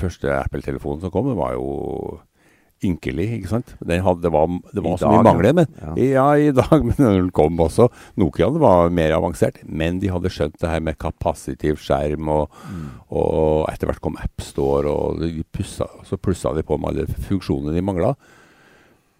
første 0.00 0.34
Apple-telefonen 0.36 1.00
som 1.00 1.12
kom, 1.12 1.30
den 1.30 1.38
var 1.38 1.54
jo 1.56 2.20
ynkelig, 2.82 3.26
ikke 3.38 3.50
sant? 3.50 3.72
Hadde, 3.78 4.22
det 4.24 4.30
var, 4.34 4.48
det 4.74 4.82
var 4.82 4.96
så 4.98 5.06
dag, 5.06 5.14
mye 5.14 5.26
mangler. 5.28 5.56
Men, 5.56 5.74
ja. 5.78 5.92
ja. 6.02 6.26
i 6.34 6.52
dag, 6.54 6.84
men 6.88 6.98
den 6.98 7.30
kom 7.34 7.60
også. 7.62 7.88
Nokiaen 8.20 8.58
var 8.62 8.92
mer 8.94 9.14
avansert, 9.16 9.60
men 9.64 10.00
de 10.02 10.10
hadde 10.12 10.32
skjønt 10.32 10.58
det 10.60 10.70
her 10.70 10.82
med 10.84 10.98
kapasitiv 11.00 11.80
skjerm, 11.82 12.30
og, 12.32 12.62
mm. 12.68 12.86
og 13.18 13.68
etter 13.72 13.90
hvert 13.90 14.02
kom 14.04 14.18
AppStore, 14.20 14.92
og 14.92 15.22
pussa, 15.54 15.88
så 16.08 16.18
plussa 16.20 16.54
de 16.56 16.66
på 16.66 16.78
med 16.80 16.92
alle 16.92 17.22
funksjonene 17.28 17.76
de 17.76 17.84
mangla. 17.86 18.14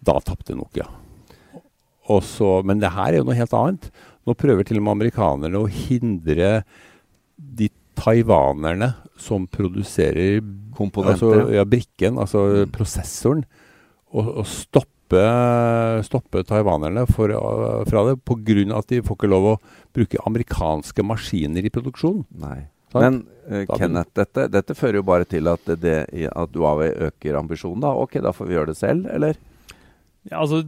Da 0.03 0.17
tapte 0.23 0.57
Nokia. 0.57 0.89
Også, 2.11 2.57
men 2.67 2.81
det 2.83 2.91
her 2.91 3.13
er 3.13 3.21
jo 3.21 3.29
noe 3.29 3.39
helt 3.39 3.55
annet. 3.55 3.87
Nå 4.27 4.35
prøver 4.39 4.67
til 4.67 4.79
og 4.79 4.85
med 4.85 4.97
amerikanerne 4.97 5.61
å 5.63 5.71
hindre 5.71 6.57
de 7.37 7.69
taiwanerne 8.03 8.93
som 9.19 9.45
produserer 9.47 10.41
komponenter, 10.75 11.29
altså, 11.39 11.53
ja, 11.53 11.63
brikken, 11.67 12.19
altså 12.19 12.43
mm. 12.49 12.73
prosessoren, 12.73 13.45
og, 14.13 14.43
stoppe, 14.49 15.23
stoppe 16.05 16.43
taiwanerne 16.49 17.05
for, 17.09 17.33
uh, 17.33 17.81
fra 17.89 18.03
det 18.09 18.17
pga. 18.25 18.65
at 18.77 18.91
de 18.91 19.01
får 19.05 19.17
ikke 19.17 19.31
lov 19.31 19.49
å 19.53 19.57
bruke 19.93 20.21
amerikanske 20.25 21.05
maskiner 21.05 21.65
i 21.65 21.73
produksjon. 21.73 22.23
Nei. 22.43 22.65
Men 22.93 23.23
uh, 23.49 23.63
Kenneth, 23.73 24.13
dette, 24.17 24.47
dette, 24.53 24.77
fører 24.77 25.01
jo 25.01 25.07
bare 25.07 25.25
til 25.29 25.49
at, 25.49 25.65
det, 25.81 25.97
at 26.29 26.57
Huawei 26.57 26.91
øker 27.09 27.39
ambisjonen. 27.39 27.81
da. 27.81 27.93
Ok, 27.93 28.19
da 28.21 28.33
får 28.35 28.49
vi 28.49 28.57
gjøre 28.57 28.73
det 28.73 28.79
selv, 28.81 29.09
eller? 29.13 29.39
Ja, 30.29 30.43
altså 30.43 30.61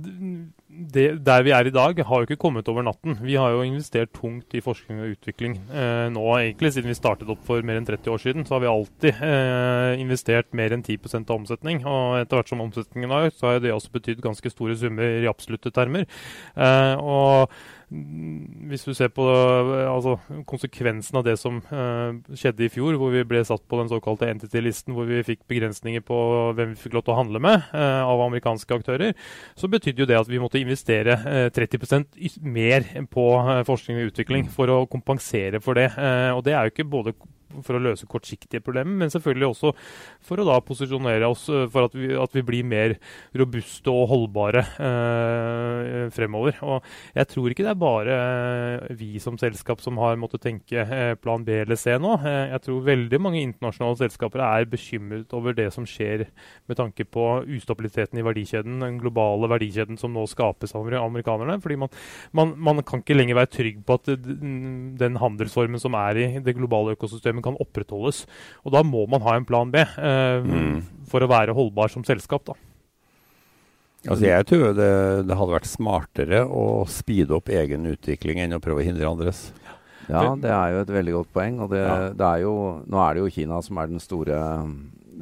det, 0.75 1.05
der 1.25 1.43
vi 1.45 1.53
er 1.55 1.67
i 1.67 1.73
dag, 1.73 1.99
har 2.07 2.21
jo 2.21 2.27
ikke 2.27 2.39
kommet 2.41 2.67
over 2.71 2.83
natten. 2.85 3.17
Vi 3.23 3.37
har 3.39 3.53
jo 3.53 3.63
investert 3.65 4.11
tungt 4.15 4.53
i 4.55 4.61
forskning 4.63 5.01
og 5.01 5.13
utvikling. 5.15 5.57
Eh, 5.71 6.07
nå 6.13 6.23
egentlig, 6.35 6.73
Siden 6.75 6.91
vi 6.91 6.97
startet 6.97 7.29
opp 7.31 7.43
for 7.47 7.63
mer 7.65 7.79
enn 7.79 7.87
30 7.87 8.11
år 8.11 8.21
siden, 8.21 8.45
så 8.45 8.55
har 8.55 8.65
vi 8.65 8.71
alltid 8.71 9.21
eh, 9.29 10.01
investert 10.01 10.51
mer 10.57 10.75
enn 10.75 10.83
10% 10.83 11.29
av 11.29 11.39
omsetning. 11.39 11.83
Og 11.87 12.19
etter 12.19 12.41
hvert 12.41 12.51
som 12.51 12.65
omsetningen 12.65 13.13
har 13.15 13.29
økt, 13.29 13.39
så 13.39 13.53
har 13.53 13.63
det 13.63 13.73
også 13.75 13.93
betydd 13.95 14.23
ganske 14.25 14.51
store 14.51 14.75
summer 14.79 15.23
i 15.23 15.31
absolutte 15.31 15.73
termer. 15.75 16.09
Eh, 16.55 16.95
og 16.99 17.55
hvis 17.89 18.85
du 18.87 18.93
ser 18.97 19.11
på 19.13 19.25
altså, 19.29 20.15
konsekvensen 20.49 21.19
av 21.19 21.25
det 21.27 21.35
som 21.37 21.59
uh, 21.69 22.17
skjedde 22.33 22.65
i 22.65 22.71
fjor, 22.73 22.97
hvor 22.97 23.13
vi 23.13 23.21
ble 23.27 23.43
satt 23.45 23.61
på 23.69 23.77
den 23.79 23.91
såkalte 23.91 24.29
entity-listen, 24.31 24.95
hvor 24.97 25.05
vi 25.09 25.21
fikk 25.27 25.43
begrensninger 25.51 26.01
på 26.05 26.17
hvem 26.57 26.73
vi 26.73 26.81
fikk 26.81 26.97
lov 26.97 27.05
til 27.05 27.13
å 27.13 27.19
handle 27.19 27.41
med 27.45 27.69
uh, 27.75 28.01
av 28.07 28.25
amerikanske 28.25 28.79
aktører, 28.79 29.13
så 29.59 29.69
betydde 29.71 30.01
jo 30.03 30.09
det 30.09 30.17
at 30.17 30.31
vi 30.31 30.41
måtte 30.41 30.61
investere 30.61 31.19
uh, 31.21 31.47
30% 31.53 32.41
mer 32.41 32.89
på 33.11 33.27
forskning 33.67 34.01
og 34.01 34.11
utvikling 34.11 34.49
for 34.49 34.71
å 34.73 34.83
kompensere 34.89 35.61
for 35.61 35.77
det. 35.77 35.91
og 36.33 36.41
det 36.45 36.53
er 36.55 36.65
jo 36.65 36.73
ikke 36.73 36.89
både 36.89 37.13
for 37.65 37.77
å 37.77 37.83
løse 37.83 38.07
kortsiktige 38.09 38.63
problemer, 38.65 38.95
men 39.03 39.13
selvfølgelig 39.13 39.49
også 39.51 39.73
for 40.25 40.41
å 40.41 40.47
da 40.47 40.59
posisjonere 40.65 41.29
oss 41.29 41.47
eh, 41.53 41.67
for 41.71 41.89
at 41.89 41.95
vi, 41.97 42.11
at 42.19 42.35
vi 42.35 42.43
blir 42.45 42.67
mer 42.67 42.95
robuste 43.37 43.91
og 43.91 44.09
holdbare 44.11 44.63
eh, 44.79 46.05
fremover. 46.15 46.59
Og 46.65 46.85
jeg 47.15 47.29
tror 47.31 47.53
ikke 47.53 47.65
det 47.65 47.73
er 47.73 47.81
bare 47.81 48.17
eh, 48.19 48.95
vi 48.99 49.21
som 49.23 49.39
selskap 49.41 49.83
som 49.83 49.99
har 50.01 50.19
måttet 50.19 50.43
tenke 50.45 50.83
eh, 50.83 51.13
plan 51.19 51.45
B 51.45 51.61
eller 51.63 51.79
C 51.79 51.95
nå. 52.01 52.17
Jeg 52.25 52.61
tror 52.65 52.85
veldig 52.89 53.21
mange 53.21 53.43
internasjonale 53.43 53.99
selskaper 54.03 54.43
er 54.45 54.69
bekymret 54.69 55.33
over 55.35 55.55
det 55.57 55.69
som 55.75 55.87
skjer 55.87 56.27
med 56.69 56.79
tanke 56.79 57.05
på 57.07 57.25
ustabiliteten 57.55 58.19
i 58.19 58.25
verdikjeden, 58.25 58.79
den 58.83 58.99
globale 59.01 59.49
verdikjeden 59.51 59.99
som 60.01 60.13
nå 60.15 60.25
skapes 60.29 60.75
av 60.75 60.87
amerikanerne. 60.95 61.59
fordi 61.61 61.79
man, 61.81 61.91
man, 62.31 62.53
man 62.57 62.83
kan 62.85 63.01
ikke 63.03 63.17
lenger 63.17 63.39
være 63.39 63.53
trygg 63.53 63.81
på 63.85 63.97
at 63.99 64.11
den 64.15 65.19
handelsformen 65.21 65.81
som 65.81 65.95
er 65.99 66.19
i 66.19 66.27
det 66.43 66.55
globale 66.57 66.95
økosystemet, 66.95 67.44
kan 67.45 67.57
opprettholdes. 67.61 68.23
Og 68.65 68.75
da 68.75 68.83
må 68.85 69.05
man 69.11 69.23
ha 69.25 69.37
en 69.37 69.47
plan 69.47 69.71
B 69.73 69.81
eh, 69.81 70.45
mm. 70.45 71.05
for 71.11 71.23
å 71.23 71.31
være 71.31 71.55
holdbar 71.57 71.93
som 71.93 72.05
selskap. 72.07 72.47
da. 72.49 72.57
Altså 74.05 74.27
Jeg 74.27 74.45
tror 74.49 74.73
det, 74.77 74.91
det 75.25 75.37
hadde 75.37 75.55
vært 75.55 75.69
smartere 75.69 76.43
å 76.45 76.85
speede 76.89 77.33
opp 77.37 77.49
egen 77.49 77.87
utvikling 77.89 78.43
enn 78.43 78.57
å 78.57 78.61
prøve 78.61 78.83
å 78.83 78.85
hindre 78.85 79.09
andres. 79.09 79.47
Ja, 80.05 80.35
det 80.37 80.51
er 80.53 80.75
jo 80.75 80.83
et 80.83 80.93
veldig 80.93 81.15
godt 81.15 81.31
poeng. 81.33 81.57
Og 81.65 81.71
det, 81.73 81.81
Ja. 81.81 82.11
det 82.13 82.27
er 82.27 82.43
jo, 82.43 82.53
nå 82.85 83.01
er 83.01 83.15
det 83.15 83.23
jo 83.23 83.33
Kina 83.33 83.61
som 83.65 83.81
er 83.81 83.89
den 83.89 84.03
store 84.03 84.37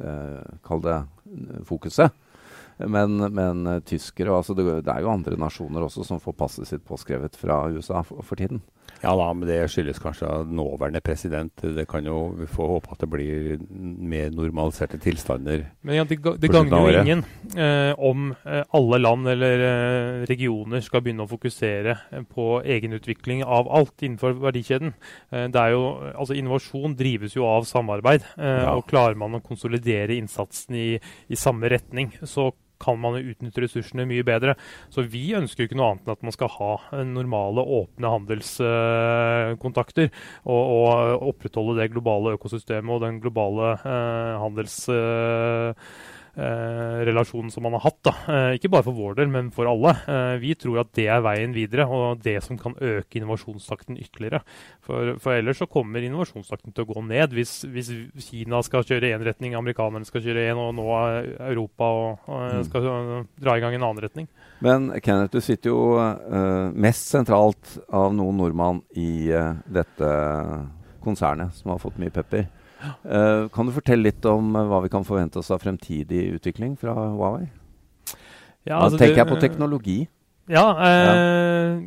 eh, 0.04 0.52
Kall 0.66 0.84
det 0.84 0.98
fokuset. 1.64 2.12
Men, 2.78 3.16
men 3.32 3.66
eh, 3.70 3.80
tyskere 3.86 4.34
altså 4.34 4.56
det, 4.58 4.66
det 4.84 4.92
er 4.92 5.04
jo 5.04 5.12
andre 5.12 5.38
nasjoner 5.40 5.86
også 5.86 6.04
som 6.06 6.20
får 6.22 6.36
passet 6.36 6.68
sitt 6.68 6.84
påskrevet 6.86 7.38
fra 7.38 7.64
USA 7.72 8.02
for, 8.06 8.24
for 8.26 8.40
tiden. 8.40 8.60
Ja 9.04 9.12
da, 9.18 9.26
men 9.36 9.48
det 9.48 9.58
skyldes 9.72 10.00
kanskje 10.00 10.28
nåværende 10.48 11.02
president. 11.04 11.52
Det 11.76 11.84
kan 11.90 12.06
jo 12.08 12.34
Vi 12.38 12.48
får 12.50 12.70
håpe 12.70 12.94
at 12.94 13.02
det 13.04 13.08
blir 13.12 13.58
mer 13.70 14.30
normaliserte 14.32 14.98
tilstander. 15.02 15.66
Men 15.84 15.98
ja, 15.98 16.06
det, 16.08 16.18
det 16.40 16.50
gagner 16.52 16.86
jo 16.88 17.02
ingen 17.02 17.24
eh, 17.52 17.92
om 17.98 18.32
eh, 18.32 18.62
alle 18.74 19.00
land 19.02 19.28
eller 19.34 19.64
eh, 19.68 20.24
regioner 20.30 20.82
skal 20.84 21.04
begynne 21.04 21.26
å 21.26 21.30
fokusere 21.30 21.96
eh, 22.10 22.24
på 22.24 22.48
egenutvikling 22.64 23.44
av 23.44 23.68
alt 23.68 24.02
innenfor 24.02 24.38
verdikjeden. 24.40 24.94
Eh, 25.30 25.46
det 25.52 25.60
er 25.60 25.76
jo, 25.76 25.84
altså 26.14 26.38
Innovasjon 26.38 26.96
drives 26.98 27.36
jo 27.36 27.46
av 27.48 27.68
samarbeid. 27.68 28.24
Ja. 28.38 28.74
og 28.74 28.86
Klarer 28.88 29.16
man 29.18 29.36
å 29.36 29.42
konsolidere 29.44 30.16
innsatsen 30.16 30.76
i, 30.78 30.88
i 31.28 31.38
samme 31.38 31.68
retning, 31.72 32.12
så 32.24 32.50
kan 32.82 32.98
man 33.00 33.18
utnytte 33.20 33.62
ressursene 33.64 34.06
mye 34.08 34.24
bedre. 34.26 34.54
Så 34.92 35.02
vi 35.10 35.34
ønsker 35.36 35.62
jo 35.64 35.68
ikke 35.70 35.78
noe 35.78 35.90
annet 35.92 36.06
enn 36.08 36.16
at 36.16 36.24
man 36.26 36.36
skal 36.36 36.50
ha 36.56 36.72
eh, 36.92 37.04
normale, 37.08 37.60
åpne 37.80 38.12
handelskontakter. 38.16 40.08
og, 40.44 40.62
og 40.74 41.28
opprettholde 41.30 41.78
det 41.80 41.92
globale 41.94 42.34
økosystemet 42.38 42.92
og 42.96 43.00
den 43.06 43.20
globale 43.24 43.66
eh, 43.80 44.34
handels... 44.42 44.76
eh, 44.88 44.94
eh, 45.04 45.74
relasjonen 46.34 47.52
som 47.52 47.62
man 47.66 47.76
har 47.76 47.84
hatt. 47.84 48.00
Da. 48.06 48.14
Eh, 48.28 48.56
ikke 48.58 48.70
bare 48.72 48.86
for 48.86 48.96
vår 48.96 49.18
del, 49.20 49.30
men 49.34 49.50
for 49.54 49.70
alle. 49.70 49.94
Eh, 50.10 50.34
vi 50.42 50.54
tror 50.58 50.82
at 50.82 50.92
det 50.96 51.06
er 51.12 51.22
veien 51.24 51.54
videre, 51.54 51.86
og 51.86 52.22
det 52.24 52.38
som 52.46 52.58
kan 52.60 52.74
øke 52.80 53.20
innovasjonstakten 53.20 54.00
ytterligere. 54.00 54.42
For, 54.84 55.14
for 55.22 55.36
ellers 55.36 55.62
så 55.62 55.68
kommer 55.70 56.04
innovasjonstakten 56.04 56.74
til 56.74 56.86
å 56.86 56.90
gå 56.90 57.04
ned. 57.06 57.36
Hvis, 57.36 57.60
hvis 57.70 57.92
Kina 58.26 58.62
skal 58.66 58.86
kjøre 58.86 59.12
én 59.14 59.24
retning, 59.26 59.54
amerikanerne 59.58 60.08
skal 60.08 60.24
kjøre 60.24 60.48
én, 60.50 60.60
og 60.60 60.74
nå 60.78 60.88
Europa 61.52 61.92
og, 61.94 62.26
og 62.28 62.44
Mm. 62.54 62.64
skal 62.64 62.82
mm. 62.82 63.26
dra 63.40 63.56
i 63.56 63.60
gang 63.60 63.74
en 63.74 63.82
annen 63.82 64.02
retning. 64.04 64.28
Men 64.64 64.88
Kenneth, 65.02 65.32
du 65.34 65.40
sitter 65.40 65.72
jo 65.72 65.96
uh, 65.98 66.70
mest 66.72 67.10
sentralt 67.10 67.76
av 67.92 68.14
noen 68.16 68.38
nordmann 68.40 68.82
i 68.96 69.30
uh, 69.32 69.54
dette 69.66 70.10
konsernet 71.04 71.54
som 71.58 71.74
har 71.74 71.82
fått 71.82 71.98
mye 72.00 72.14
pepper. 72.14 72.46
Eh, 73.04 73.48
kan 73.54 73.66
du 73.66 73.72
fortelle 73.72 74.02
litt 74.10 74.24
om 74.26 74.54
eh, 74.56 74.66
hva 74.70 74.82
vi 74.82 74.88
kan 74.92 75.04
forvente 75.04 75.38
oss 75.38 75.50
av 75.50 75.60
fremtidig 75.62 76.26
utvikling 76.38 76.76
fra 76.78 76.94
Huawei? 76.94 77.48
Ja, 78.64 78.78
Da 78.78 78.84
altså 78.86 78.98
tenker 78.98 79.14
det- 79.14 79.26
jeg 79.26 79.28
på 79.28 79.40
teknologi. 79.40 80.08
Ja, 80.48 80.64
eh, 80.76 81.80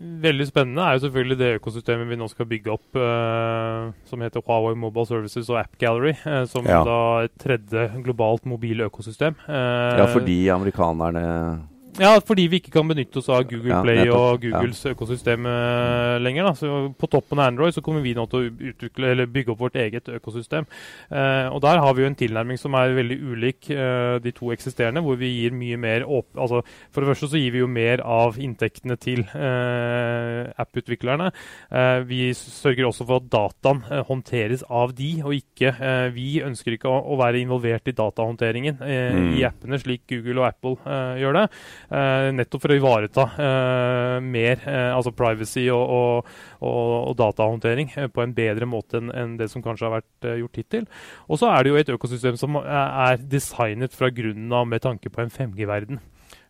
veldig 0.00 0.46
spennende 0.48 0.82
er 0.82 0.96
jo 0.98 1.08
selvfølgelig 1.08 1.38
det 1.38 1.60
økosystemet 1.60 2.08
vi 2.08 2.16
nå 2.16 2.28
skal 2.30 2.46
bygge 2.46 2.72
opp, 2.72 2.96
eh, 2.96 3.92
som 4.08 4.20
heter 4.20 4.42
Huawei 4.46 4.74
Mobile 4.74 5.06
Services 5.06 5.50
og 5.50 5.58
App 5.58 5.76
Gallery, 5.78 6.14
eh, 6.26 6.44
som 6.46 6.64
Ja. 6.66 6.82
da 6.84 7.18
et 7.24 7.36
tredje 7.38 8.02
globalt 8.02 8.44
mobile 8.46 8.88
økosystem. 8.90 9.34
Eh, 9.48 9.98
Ja, 9.98 10.06
fordi 10.06 10.46
amerikanerne 10.50 11.60
Ja, 11.98 12.12
fordi 12.22 12.44
vi 12.52 12.60
ikke 12.60 12.70
kan 12.76 12.86
benytte 12.88 13.18
oss 13.18 13.28
av 13.32 13.42
Google 13.50 13.72
Ja, 13.72 13.80
Play 13.82 14.10
og 14.14 14.44
Googles 14.44 14.78
økosystem 14.86 15.46
eh, 15.50 16.16
lenger. 16.22 16.46
Da. 16.46 16.52
Så 16.56 16.68
på 16.94 17.08
toppen 17.10 17.40
av 17.40 17.48
Android 17.50 17.74
så 17.74 17.82
kommer 17.84 18.04
vi 18.04 18.12
nå 18.16 18.26
til 18.30 18.44
å 18.46 18.50
utvikle, 18.70 19.10
eller 19.10 19.26
bygge 19.32 19.52
opp 19.54 19.64
vårt 19.64 19.78
eget 19.80 20.06
økosystem. 20.08 20.68
Eh, 21.10 21.48
og 21.50 21.58
der 21.64 21.80
har 21.82 21.96
vi 21.96 22.04
jo 22.04 22.10
en 22.10 22.18
tilnærming 22.20 22.60
som 22.60 22.76
er 22.78 22.94
veldig 22.96 23.18
ulik 23.32 23.70
eh, 23.74 24.18
de 24.22 24.32
to 24.36 24.52
eksisterende, 24.54 25.02
hvor 25.04 25.18
vi 25.20 25.32
gir 25.34 25.56
mye 25.56 25.80
mer 25.80 26.06
åp 26.06 26.38
altså, 26.38 26.62
For 26.94 27.02
det 27.02 27.10
første 27.10 27.30
så 27.32 27.40
gir 27.42 27.56
vi 27.56 27.64
jo 27.64 27.68
mer 27.70 28.04
av 28.06 28.38
inntektene 28.40 28.96
til 29.00 29.24
eh, 29.34 30.52
app-utviklerne. 30.62 31.30
Eh, 31.70 31.98
vi 32.08 32.20
sørger 32.36 32.86
også 32.88 33.06
for 33.08 33.20
at 33.20 33.28
dataen 33.32 33.82
eh, 33.90 34.04
håndteres 34.08 34.64
av 34.68 34.94
de, 34.98 35.10
og 35.24 35.34
ikke 35.36 35.74
Vi 36.14 36.40
ønsker 36.44 36.74
ikke 36.76 36.88
å, 36.90 37.00
å 37.12 37.16
være 37.20 37.40
involvert 37.42 37.88
i 37.90 37.96
datahåndteringen 37.96 38.78
Mm. 38.80 39.34
i 39.38 39.42
appene, 39.44 39.78
slik 39.80 40.02
Google 40.08 40.40
og 40.42 40.46
Apple 40.48 40.94
gjør 41.20 41.36
det. 41.36 41.42
Eh, 41.90 42.28
nettopp 42.38 42.62
for 42.62 42.70
å 42.70 42.76
ivareta 42.78 43.24
eh, 43.34 44.16
mer 44.22 44.60
eh, 44.62 44.92
altså 44.94 45.10
privacy 45.10 45.64
og, 45.74 45.82
og, 45.90 46.28
og, 46.62 46.92
og 47.10 47.16
datahåndtering 47.18 47.90
på 48.14 48.22
en 48.22 48.34
bedre 48.36 48.68
måte 48.70 49.00
enn 49.00 49.10
en 49.10 49.32
det 49.40 49.48
som 49.50 49.64
kanskje 49.64 49.88
har 49.88 49.96
vært 49.96 50.30
gjort 50.38 50.60
hittil. 50.62 50.86
Og 51.26 51.40
så 51.42 51.50
er 51.50 51.64
det 51.66 51.72
jo 51.72 51.80
et 51.80 51.92
økosystem 51.96 52.38
som 52.38 52.60
er, 52.62 53.18
designet 53.30 53.96
fra 53.96 54.12
grunnen 54.14 54.54
av 54.54 54.70
med 54.70 54.86
tanke 54.86 55.10
på 55.10 55.24
en 55.24 55.34
5G-verden. 55.34 55.98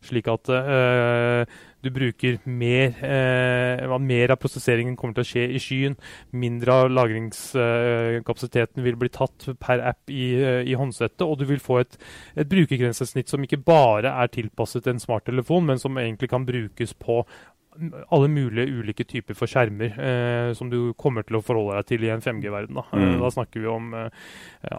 Slik 0.04 0.28
at 0.32 0.48
eh, 0.52 1.58
du 1.82 1.90
bruker 1.90 2.38
mer 2.44 2.94
eh, 3.04 3.98
Mer 4.00 4.32
av 4.34 4.40
prosesseringen 4.40 4.96
kommer 4.96 5.14
til 5.18 5.24
å 5.24 5.28
skje 5.30 5.44
i 5.56 5.60
skyen. 5.62 5.96
Mindre 6.32 6.72
av 6.72 6.90
lagringskapasiteten 6.90 8.82
vil 8.84 8.96
bli 9.00 9.08
tatt 9.12 9.48
per 9.60 9.82
app 9.92 10.10
i, 10.10 10.34
eh, 10.40 10.62
i 10.68 10.74
håndsettet, 10.78 11.22
og 11.26 11.38
du 11.40 11.46
vil 11.48 11.60
få 11.62 11.80
et, 11.84 11.96
et 12.36 12.48
brukergrensesnitt 12.50 13.28
som 13.30 13.42
ikke 13.44 13.62
bare 13.64 14.12
er 14.22 14.28
tilpasset 14.32 14.86
en 14.90 15.00
smarttelefon, 15.02 15.66
men 15.66 15.78
som 15.78 15.96
egentlig 16.00 16.30
kan 16.30 16.46
brukes 16.48 16.92
på 16.94 17.24
alle 18.10 18.26
mulige 18.28 18.66
ulike 18.80 19.04
typer 19.06 19.36
for 19.38 19.46
skjermer 19.48 19.94
eh, 19.94 20.52
som 20.58 20.68
du 20.72 20.92
kommer 20.98 21.22
til 21.24 21.38
å 21.38 21.42
forholde 21.44 21.78
deg 21.78 21.86
til 21.86 22.04
i 22.04 22.10
en 22.12 22.20
5G-verden. 22.24 22.74
Da. 22.80 22.84
Eh, 22.92 22.98
Mm. 23.10 23.20
da 23.22 23.30
snakker 23.30 23.60
vi 23.62 23.66
om 23.70 23.94
eh, 23.94 24.10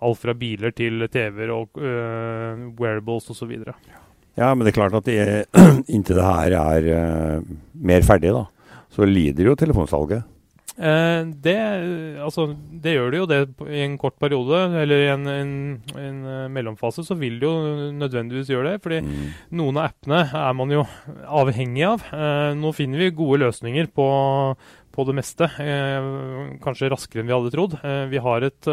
alt 0.01 0.19
fra 0.19 0.33
biler 0.37 0.71
til 0.75 1.07
TV-er 1.07 1.49
og 1.55 1.79
eh, 1.79 2.67
wearables 2.77 3.29
osv. 3.31 3.55
Ja, 4.39 4.53
men 4.55 4.63
det 4.63 4.71
er 4.71 4.79
klart 4.79 4.95
at 4.95 5.07
det, 5.07 5.45
inntil 5.95 6.19
det 6.19 6.27
her 6.27 6.57
er 6.59 6.91
uh, 6.91 7.55
mer 7.75 8.05
ferdig, 8.07 8.31
da, 8.35 8.45
så 8.93 9.07
lider 9.07 9.51
jo 9.51 9.57
telefonsalget. 9.59 10.27
Eh, 10.81 11.23
det, 11.43 11.57
altså, 12.23 12.47
det 12.81 12.95
gjør 12.95 13.11
det 13.11 13.19
jo 13.19 13.27
det 13.29 13.39
i 13.69 13.83
en 13.83 13.97
kort 14.01 14.15
periode, 14.21 14.61
eller 14.81 15.03
i 15.03 15.09
en, 15.11 15.27
en, 15.29 15.53
en 15.99 16.21
eh, 16.31 16.45
mellomfase, 16.53 17.03
så 17.05 17.17
vil 17.19 17.37
det 17.41 17.49
jo 17.49 17.91
nødvendigvis 17.99 18.49
gjøre 18.53 18.73
det. 18.75 18.83
fordi 18.83 19.01
Mm. 19.01 19.33
Noen 19.57 19.77
av 19.77 19.89
appene 19.89 20.21
er 20.37 20.53
man 20.53 20.71
jo 20.71 20.85
avhengig 21.41 21.83
av. 21.87 22.05
Eh, 22.13 22.53
nå 22.57 22.71
finner 22.77 23.01
vi 23.01 23.11
gode 23.17 23.41
løsninger 23.43 23.91
på, 23.93 24.07
på 24.93 25.05
det 25.07 25.15
meste. 25.17 25.49
Eh, 25.59 26.09
kanskje 26.63 26.91
raskere 26.91 27.23
enn 27.23 27.29
vi 27.29 27.35
hadde 27.35 27.53
trodd. 27.53 27.77
Eh, 27.81 28.05
vi 28.11 28.21
har 28.21 28.47
et 28.47 28.71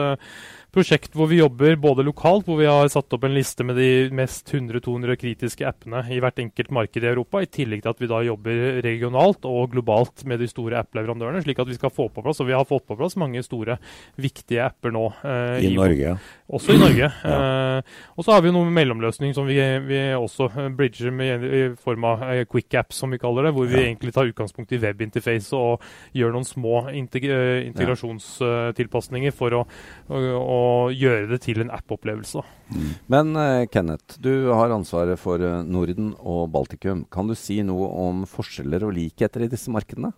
prosjekt 0.75 1.15
hvor 1.17 1.27
vi 1.31 1.39
jobber 1.41 1.77
både 1.81 2.05
lokalt, 2.05 2.45
hvor 2.47 2.59
vi 2.61 2.67
har 2.69 2.89
satt 2.93 3.13
opp 3.17 3.25
en 3.25 3.33
liste 3.35 3.65
med 3.65 3.79
de 3.81 4.11
mest 4.15 4.51
100-200 4.53 5.17
kritiske 5.19 5.65
appene 5.67 6.03
i 6.13 6.19
hvert 6.21 6.39
enkelt 6.43 6.71
marked 6.77 7.03
i 7.03 7.09
Europa, 7.09 7.41
i 7.43 7.49
tillegg 7.49 7.81
til 7.83 7.91
at 7.95 8.03
vi 8.03 8.09
da 8.11 8.19
jobber 8.27 8.83
regionalt 8.85 9.47
og 9.49 9.73
globalt 9.73 10.25
med 10.29 10.39
de 10.43 10.49
store 10.51 10.79
app-leverandørene, 10.83 11.41
slik 11.43 11.59
at 11.65 11.71
vi 11.73 11.79
skal 11.79 11.91
få 11.95 12.09
på 12.13 12.23
plass, 12.27 12.43
og 12.45 12.51
vi 12.51 12.57
har 12.57 12.69
fått 12.69 12.85
på 12.87 12.99
plass 13.01 13.17
mange 13.19 13.41
store, 13.47 13.79
viktige 14.21 14.61
apper 14.67 14.93
nå. 14.95 15.07
eh, 15.25 15.65
I 15.65 15.73
Norge. 15.75 16.19
også 16.53 16.77
i 16.77 16.83
Norge. 16.85 17.11
Ja. 17.29 17.39
Eh, 17.79 17.97
og 18.19 18.25
så 18.27 18.33
har 18.35 18.43
vi 18.45 18.51
noe 18.53 18.67
med 18.69 18.75
mellomløsning 18.79 19.33
som 19.37 19.47
vi, 19.49 19.57
vi 19.89 19.99
også 20.17 20.49
eh, 20.53 20.69
bridger 20.75 21.11
med 21.15 21.45
i 21.45 21.63
form 21.81 22.05
av 22.09 22.23
eh, 22.29 22.45
quick 22.51 22.75
apps, 22.81 23.01
som 23.03 23.11
vi 23.15 23.19
kaller 23.23 23.49
det. 23.49 23.53
Hvor 23.57 23.67
vi 23.71 23.77
Ja. 23.79 23.87
egentlig 23.89 24.13
tar 24.17 24.29
utgangspunkt 24.31 24.73
i 24.75 24.81
webinterface 24.83 25.53
og 25.57 25.83
gjør 26.17 26.33
noen 26.35 26.47
små 26.49 26.75
eh, 26.91 27.67
integrasjonstilpasninger 27.69 29.35
for 29.37 29.57
å, 29.61 29.65
å, 30.09 30.23
å 30.39 30.58
gjøre 30.95 31.29
det 31.33 31.41
til 31.45 31.63
en 31.63 31.73
app-opplevelse. 31.75 32.43
Mm. 32.75 32.89
Men 33.13 33.35
uh, 33.39 33.67
Kenneth, 33.71 34.19
du 34.23 34.51
har 34.53 34.75
ansvaret 34.75 35.21
for 35.21 35.43
eh, 35.43 35.61
Norden 35.65 36.13
og 36.19 36.51
Baltikum. 36.55 37.05
Kan 37.13 37.31
du 37.31 37.37
si 37.39 37.61
noe 37.67 37.89
om 38.07 38.25
forskjeller 38.29 38.87
og 38.87 38.95
likheter 38.97 39.47
i 39.47 39.51
disse 39.53 39.73
markedene? 39.73 40.13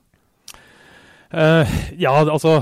Eh, 1.30 1.72
ja, 2.02 2.10
altså 2.26 2.56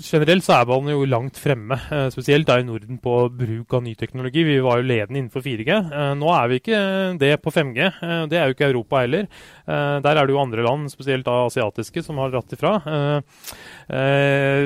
generelt 0.00 0.46
så 0.46 0.54
er 0.56 0.68
man 0.70 0.88
jo 0.88 1.04
langt 1.04 1.36
fremme, 1.40 1.76
Uh, 1.94 2.08
spesielt 2.08 2.46
da 2.48 2.56
i 2.58 2.64
Norden 2.64 2.96
på 3.02 3.12
bruk 3.36 3.74
av 3.76 3.82
ny 3.84 3.92
teknologi. 3.98 4.44
Vi 4.46 4.56
var 4.64 4.80
jo 4.80 4.88
ledende 4.88 5.20
innenfor 5.20 5.44
4G. 5.44 5.76
Uh, 5.92 6.14
nå 6.16 6.30
er 6.32 6.48
vi 6.48 6.60
ikke 6.62 6.80
det 7.20 7.34
på 7.44 7.52
5G. 7.52 7.90
Eh, 7.92 8.22
det 8.30 8.38
er 8.40 8.48
jo 8.48 8.56
ikke 8.56 8.70
Europa 8.70 9.02
heller. 9.02 9.28
Eh, 9.64 9.96
der 10.04 10.16
er 10.16 10.26
det 10.26 10.34
jo 10.34 10.40
andre 10.40 10.64
land, 10.64 10.90
spesielt 10.92 11.26
da 11.26 11.44
asiatiske, 11.46 12.02
som 12.04 12.20
har 12.20 12.32
dratt 12.32 12.52
ifra. 12.56 12.76
Eh, 12.94 13.42
eh, 13.96 14.64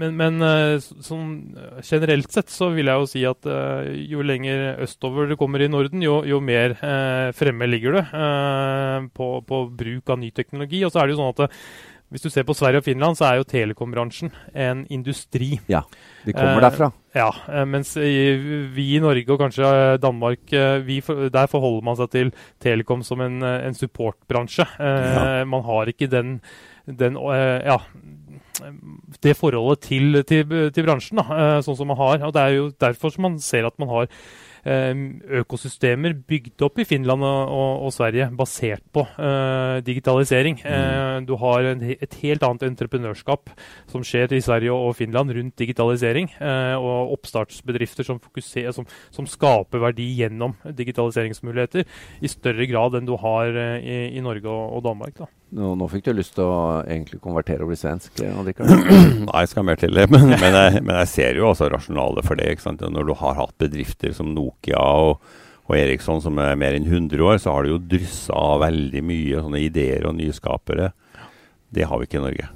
men, 0.00 0.16
men 0.18 0.42
eh, 0.42 0.78
sånn 0.80 1.28
eh, 1.54 1.82
generelt 1.86 2.32
sett 2.32 2.50
så 2.50 2.70
vil 2.74 2.90
jeg 2.90 3.02
jo 3.02 3.10
si 3.10 3.22
at 3.28 3.46
eh, 3.50 3.90
jo 4.10 4.24
lenger 4.26 4.80
østover 4.86 5.30
du 5.30 5.36
kommer 5.40 5.62
i 5.62 5.70
Norden, 5.70 6.02
jo, 6.02 6.20
jo 6.26 6.40
mer 6.42 6.74
eh, 6.78 7.30
fremme 7.36 7.68
ligger 7.70 7.98
du 7.98 8.00
eh, 8.00 9.08
på, 9.14 9.30
på 9.46 9.62
bruk 9.82 10.10
av 10.10 10.20
ny 10.22 10.32
teknologi. 10.34 10.82
Og 10.86 10.92
så 10.92 11.02
er 11.02 11.08
det 11.08 11.16
jo 11.16 11.22
sånn 11.22 11.34
at 11.36 11.44
eh, 11.46 11.64
hvis 12.10 12.22
du 12.24 12.28
ser 12.30 12.42
på 12.42 12.54
Sverige 12.58 12.80
og 12.82 12.84
Finland, 12.84 13.14
så 13.16 13.28
er 13.28 13.36
jo 13.38 13.44
telekombransjen 13.46 14.32
en 14.54 14.84
industri. 14.90 15.60
Ja, 15.70 15.82
De 16.26 16.32
kommer 16.32 16.56
Eh, 16.58 16.64
derfra. 16.66 16.88
Ja, 17.14 17.28
eh, 17.48 17.64
mens 17.70 17.94
vi 17.96 18.86
i 18.96 18.98
Norge 19.02 19.30
og 19.30 19.38
kanskje 19.38 19.62
eh, 19.70 19.96
Danmark, 20.02 20.52
eh, 20.52 20.80
vi, 20.86 21.00
for- 21.00 21.28
der 21.30 21.46
forholder 21.46 21.84
man 21.86 21.96
seg 21.96 22.10
til 22.10 22.32
telekom 22.60 23.02
som 23.06 23.20
en, 23.20 23.42
en 23.42 23.74
supportbransje. 23.74 24.66
Eh, 24.78 25.14
Ja. 25.14 25.44
Man 25.44 25.62
har 25.62 25.86
ikke 25.86 26.10
den, 26.10 26.40
den 26.86 27.16
eh, 27.16 27.62
ja, 27.66 27.78
det 29.22 29.36
forholdet 29.38 29.80
til, 29.86 30.22
til, 30.28 30.44
til 30.74 30.84
bransjen, 30.86 31.16
da, 31.22 31.60
sånn 31.64 31.76
som 31.78 31.88
man 31.88 31.96
har. 31.96 32.20
Og 32.26 32.32
Det 32.34 32.42
er 32.42 32.56
jo 32.58 32.70
derfor 32.80 33.12
som 33.14 33.22
man 33.28 33.38
ser 33.40 33.66
at 33.68 33.78
man 33.80 33.88
har 33.88 34.08
økosystemer 34.64 36.14
bygd 36.28 36.64
opp 36.66 36.80
i 36.82 36.86
Finland 36.88 37.24
og, 37.24 37.52
og, 37.54 37.86
og 37.86 37.94
Sverige 37.94 38.28
basert 38.36 38.82
på 38.92 39.04
digitalisering. 39.86 40.60
Mm. 40.60 41.26
Du 41.28 41.34
har 41.40 41.70
en, 41.72 41.84
et 41.94 42.18
helt 42.22 42.44
annet 42.46 42.66
entreprenørskap 42.68 43.52
som 43.90 44.04
skjer 44.06 44.34
i 44.36 44.42
Sverige 44.44 44.74
og 44.74 44.94
Finland 44.98 45.32
rundt 45.36 45.58
digitalisering. 45.58 46.30
og 46.40 47.14
oppstartsbedrifter 47.16 48.06
som, 48.06 48.20
som, 48.76 48.88
som 49.10 49.28
skaper 49.28 49.82
verdi 49.82 50.10
gjennom 50.20 50.56
digitaliseringsmuligheter 50.64 51.86
i 52.20 52.30
større 52.30 52.68
grad 52.70 52.98
enn 52.98 53.08
du 53.08 53.16
har 53.20 53.54
i, 53.80 54.00
i 54.16 54.24
Norge 54.24 54.48
og, 54.48 54.78
og 54.78 54.88
Danmark. 54.90 55.16
da. 55.18 55.30
Nå, 55.50 55.72
nå, 55.74 55.86
fikk 55.90 56.04
du 56.06 56.12
lyst 56.14 56.36
til 56.36 56.46
å 56.46 56.80
egentlig 56.84 57.18
konvertere 57.24 57.64
og 57.64 57.72
bli 57.72 57.78
svensk? 57.78 58.20
Nei, 58.22 59.40
jeg 59.42 59.50
skal 59.50 59.66
mer 59.66 59.80
til 59.80 59.96
det. 59.96 60.06
Men, 60.12 60.28
men, 60.30 60.54
jeg, 60.54 60.82
men, 60.84 60.94
jeg, 61.02 61.10
ser 61.10 61.40
jo 61.40 61.48
også 61.50 61.70
rasjonalet 61.72 62.26
for 62.26 62.38
det. 62.38 62.52
Når 62.80 63.08
du 63.08 63.14
har 63.18 63.38
hatt 63.40 63.56
bedrifter 63.62 64.14
som 64.14 64.30
Nokia 64.36 64.78
og, 64.78 65.24
og 65.66 65.74
Eriksson 65.78 66.22
som 66.22 66.38
er 66.42 66.58
mer 66.60 66.78
enn 66.78 66.86
100 66.86 67.26
år, 67.26 67.40
så 67.42 67.56
har 67.56 67.66
du 67.66 67.74
jo 67.74 67.80
dryssa 67.82 68.36
av 68.36 68.62
veldig 68.62 69.02
mye 69.10 69.42
sånne 69.42 69.64
ideer 69.66 70.06
og 70.06 70.14
nyskapere. 70.20 70.92
Det 71.70 71.88
har 71.90 71.98
vi 71.98 72.06
ikke 72.06 72.20
i 72.20 72.24
Norge. 72.28 72.52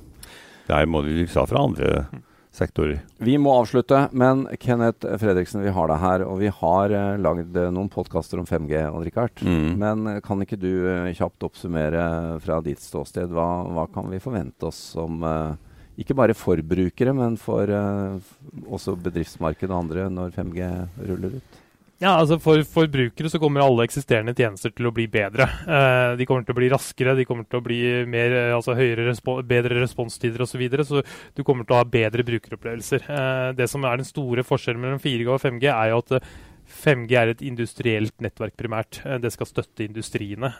Der 0.70 0.86
må 0.90 1.02
vi 1.04 1.18
drysse 1.18 1.42
av 1.42 1.50
fra 1.50 1.66
andre 1.66 1.90
sektorer. 2.54 3.00
Vi 3.18 3.34
må 3.40 3.52
avslutte, 3.58 4.04
men 4.14 4.44
Kenneth 4.62 5.06
Fredriksen, 5.20 5.62
vi 5.64 5.72
har 5.74 5.90
deg 5.90 6.00
her. 6.02 6.24
Og 6.28 6.38
vi 6.42 6.50
har 6.54 6.94
uh, 6.94 7.16
lagd 7.20 7.56
uh, 7.58 7.70
noen 7.74 7.90
podkaster 7.92 8.40
om 8.40 8.48
5G, 8.48 8.84
Odd 8.90 9.06
Rikard. 9.08 9.42
Mm. 9.42 9.68
Men 9.80 10.06
uh, 10.08 10.20
kan 10.24 10.42
ikke 10.44 10.60
du 10.60 10.70
uh, 10.86 11.10
kjapt 11.14 11.46
oppsummere 11.46 12.04
fra 12.44 12.60
ditt 12.64 12.82
ståsted? 12.84 13.34
Hva, 13.34 13.48
hva, 13.74 13.88
kan 13.94 14.10
vi 14.12 14.22
forvente 14.22 14.70
oss 14.70 14.80
som 14.94 15.22
ikke 15.98 16.16
bare 16.18 16.34
forbrukere, 16.34 17.12
men 17.14 17.36
for 17.38 17.70
også 17.70 18.96
bedriftsmarkedet 18.98 19.70
og 19.70 19.84
andre 19.84 20.08
når 20.10 20.34
5G 20.34 20.70
ruller 21.10 21.38
ut? 21.38 21.60
Ja, 22.02 22.16
altså 22.18 22.40
For 22.42 22.62
forbrukere 22.66 23.30
så 23.30 23.38
kommer 23.42 23.62
alle 23.62 23.84
eksisterende 23.86 24.34
tjenester 24.36 24.72
til 24.74 24.88
å 24.88 24.94
bli 24.94 25.06
bedre. 25.10 25.46
Eh, 25.74 26.16
de 26.18 26.26
kommer 26.28 26.46
til 26.46 26.54
å 26.54 26.58
bli 26.58 26.70
raskere, 26.72 27.14
de 27.18 27.26
kommer 27.28 27.46
til 27.48 27.60
å 27.60 27.64
bli 27.64 27.80
mer, 28.10 28.34
eh, 28.34 28.54
altså 28.54 28.74
høyere 28.76 29.06
respo 29.08 29.36
bedre 29.46 29.78
responstider 29.80 30.42
osv. 30.42 30.54
Så, 30.54 30.60
videre, 30.60 30.84
så 30.86 31.02
du 31.34 31.42
kommer 31.46 31.66
til 31.66 31.74
å 31.74 31.80
ha 31.80 31.86
bedre 31.88 32.26
brukeropplevelser. 32.26 33.06
Eh, 33.10 33.52
det 33.58 33.68
som 33.70 33.84
er 33.86 33.98
den 33.98 34.06
store 34.08 34.44
forskjellen 34.46 34.82
mellom 34.82 35.00
4G 35.02 35.30
og 35.30 35.40
5G, 35.42 35.70
er 35.70 35.90
jo 35.90 36.02
at 36.02 36.12
5G 36.84 37.14
eh, 37.14 37.22
er 37.22 37.32
et 37.32 37.42
industrielt 37.46 38.14
nettverk 38.22 38.54
primært. 38.58 39.00
Eh, 39.06 39.18
det 39.22 39.32
skal 39.34 39.50
støtte 39.50 39.86
industriene. 39.86 40.52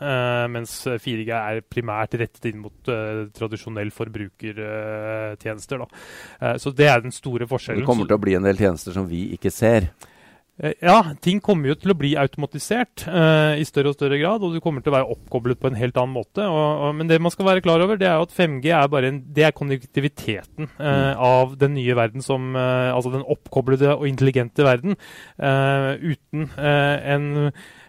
Mens 0.55 0.81
4G 0.87 1.29
er 1.35 1.63
primært 1.67 2.19
rettet 2.23 2.51
inn 2.51 2.63
mot 2.63 2.95
tradisjonell 3.37 3.91
forbrukertjenester. 3.95 5.87
Så 6.59 6.75
det 6.75 6.91
er 6.91 7.07
den 7.07 7.15
store 7.15 7.47
forskjellen. 7.51 7.83
Det 7.83 7.91
kommer 7.91 8.11
til 8.11 8.19
å 8.19 8.25
bli 8.27 8.39
en 8.39 8.51
del 8.51 8.59
tjenester 8.67 8.95
som 8.97 9.07
vi 9.11 9.29
ikke 9.39 9.55
ser. 9.55 9.93
Eh, 10.63 10.77
ja, 10.87 11.01
ting 11.19 11.41
kommer 11.43 11.73
jo 11.73 11.75
til 11.79 11.91
å 11.91 11.97
bli 11.99 12.13
automatisert 12.21 13.09
uh, 13.11 13.59
i 13.59 13.65
større 13.67 13.91
og 13.91 13.97
større 13.97 14.21
grad, 14.21 14.45
og 14.47 14.55
du 14.55 14.61
kommer 14.63 14.85
til 14.85 14.93
å 14.93 14.97
være 14.97 15.11
oppkoblet 15.11 15.59
på 15.59 15.71
en 15.71 15.79
helt 15.79 15.99
annen 15.99 16.15
måte. 16.15 16.45
Og, 16.47 16.67
og, 16.87 16.93
men 17.01 17.11
det 17.11 17.19
man 17.23 17.35
skal 17.35 17.49
være 17.49 17.65
klar 17.65 17.83
over, 17.83 17.99
det 17.99 18.07
er 18.07 18.21
jo 18.21 18.29
at 18.29 18.37
5G 18.37 18.71
er 18.71 18.93
bare 18.93 19.11
en, 19.11 19.19
det 19.35 19.49
er 19.49 19.57
konnektiviteten 19.57 20.71
uh, 20.77 20.85
mm. 20.85 21.23
av 21.27 21.57
den 21.59 21.75
nye 21.79 21.99
verden 21.99 22.23
som 22.25 22.55
uh, 22.55 22.95
Altså 22.95 23.11
den 23.11 23.27
oppkoblede 23.27 23.97
og 23.97 24.07
intelligente 24.07 24.63
verden. 24.67 24.95
uten 25.35 26.51
en 26.59 27.25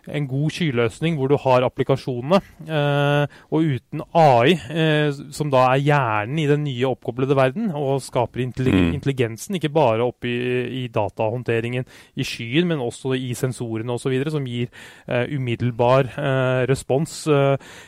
en 0.08 0.28
god 0.30 0.54
skyløsning 0.54 1.18
hvor 1.18 1.30
du 1.32 1.38
har 1.42 1.66
applikasjonene. 1.66 2.40
Eh, 2.66 3.36
og 3.54 3.70
uten 3.76 4.04
AI, 4.16 4.56
eh, 4.70 5.10
som 5.34 5.52
da 5.54 5.66
er 5.72 5.84
hjernen 5.86 6.42
i 6.42 6.48
den 6.50 6.66
nye 6.68 6.90
oppkoblede 6.90 7.38
verden, 7.38 7.72
og 7.76 8.04
skaper 8.06 8.44
mm. 8.44 8.94
intelligensen, 8.94 9.58
ikke 9.58 9.74
bare 9.74 10.06
oppe 10.06 10.30
i, 10.30 10.86
datahåndteringen 10.94 11.86
i 12.16 12.26
skyen, 12.28 12.68
men 12.70 12.84
også 12.84 13.16
i 13.18 13.34
sensorene 13.38 13.96
osv., 13.96 14.16
som 14.32 14.46
gir 14.50 14.70
eh, 15.08 15.26
umiddelbar 15.36 16.12
respons. 16.70 17.26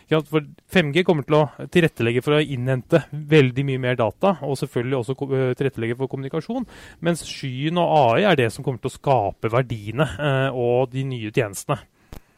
Ja, 0.09 0.19
for 0.25 0.45
5G 0.73 1.03
kommer 1.07 1.25
til 1.27 1.39
å 1.39 1.67
tilrettelegge 1.73 2.23
for 2.25 2.37
å 2.37 2.43
innhente 2.43 3.03
veldig 3.11 3.65
mye 3.67 3.81
mer 3.81 3.99
data, 3.99 4.35
og 4.45 4.57
selvfølgelig 4.59 4.99
også 4.99 5.17
tilrettelegge 5.59 5.97
for 5.99 6.11
kommunikasjon, 6.11 6.67
mens 7.05 7.23
skyen 7.27 7.79
og 7.81 7.93
AI 7.97 8.27
er 8.31 8.39
det 8.39 8.49
som 8.53 8.65
kommer 8.65 8.81
til 8.83 8.91
å 8.91 8.97
skape 8.97 9.51
verdiene 9.53 10.07
og 10.53 10.91
de 10.93 11.05
nye 11.07 11.31
tjenestene. 11.33 11.79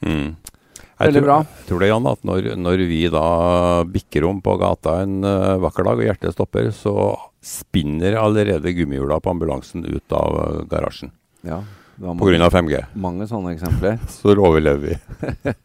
Mm. 0.05 0.35
Veldig 0.99 1.23
bra. 1.23 1.37
Jeg 1.61 1.67
tror 1.69 1.83
det, 1.83 1.89
Jan, 1.93 2.07
at 2.11 2.23
når, 2.27 2.47
når, 2.59 2.83
vi 2.89 3.01
da 3.11 3.25
bikker 3.87 4.25
om 4.27 4.41
på 4.43 4.57
gata 4.59 4.97
en 5.05 5.21
uh, 5.23 5.55
vakker 5.63 5.87
dag 5.87 6.01
og 6.01 6.09
hjertet 6.09 6.35
stopper, 6.35 6.71
så 6.75 6.93
spinner 7.39 8.19
allerede 8.19 8.73
gummihjula 8.75 9.21
på 9.23 9.31
ambulansen 9.31 9.87
ut 9.87 10.15
av 10.15 10.39
uh, 10.39 10.63
garasjen. 10.67 11.13
Ja, 11.47 11.61
Pga. 11.99 12.47
5G. 12.47 12.79
Mange 12.95 13.27
sånne 13.27 13.53
eksempler. 13.57 13.97
så 14.13 14.31
overlever 14.35 14.79
vi. 14.87 14.97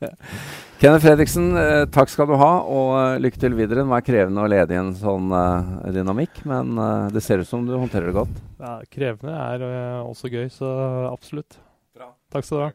Kenneth 0.83 1.07
Fredriksen, 1.07 1.53
eh, 1.57 1.85
takk 1.95 2.11
skal 2.11 2.27
du 2.29 2.35
ha, 2.41 2.51
og 2.67 2.91
uh, 2.99 3.19
lykke 3.23 3.39
til 3.41 3.55
videre. 3.57 3.87
Det 3.87 3.97
er 3.97 4.05
krevende 4.05 4.43
å 4.43 4.51
lede 4.51 4.75
i 4.75 4.81
en 4.81 4.91
sånn 4.99 5.31
uh, 5.31 5.87
dynamikk, 5.95 6.43
men 6.51 6.75
uh, 6.77 7.07
det 7.15 7.23
ser 7.25 7.41
ut 7.41 7.49
som 7.49 7.63
du 7.65 7.77
håndterer 7.79 8.11
det 8.11 8.19
godt. 8.19 8.43
Ja, 8.59 8.77
Krevende 8.91 9.39
er 9.39 9.67
også 10.03 10.33
gøy, 10.33 10.49
så 10.53 10.69
absolutt. 11.13 11.61
Bra. 11.95 12.11
Takk 12.35 12.49
skal 12.49 12.59
du 12.59 12.65
ha. 12.67 12.73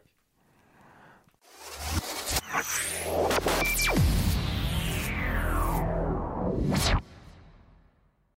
You 6.70 7.09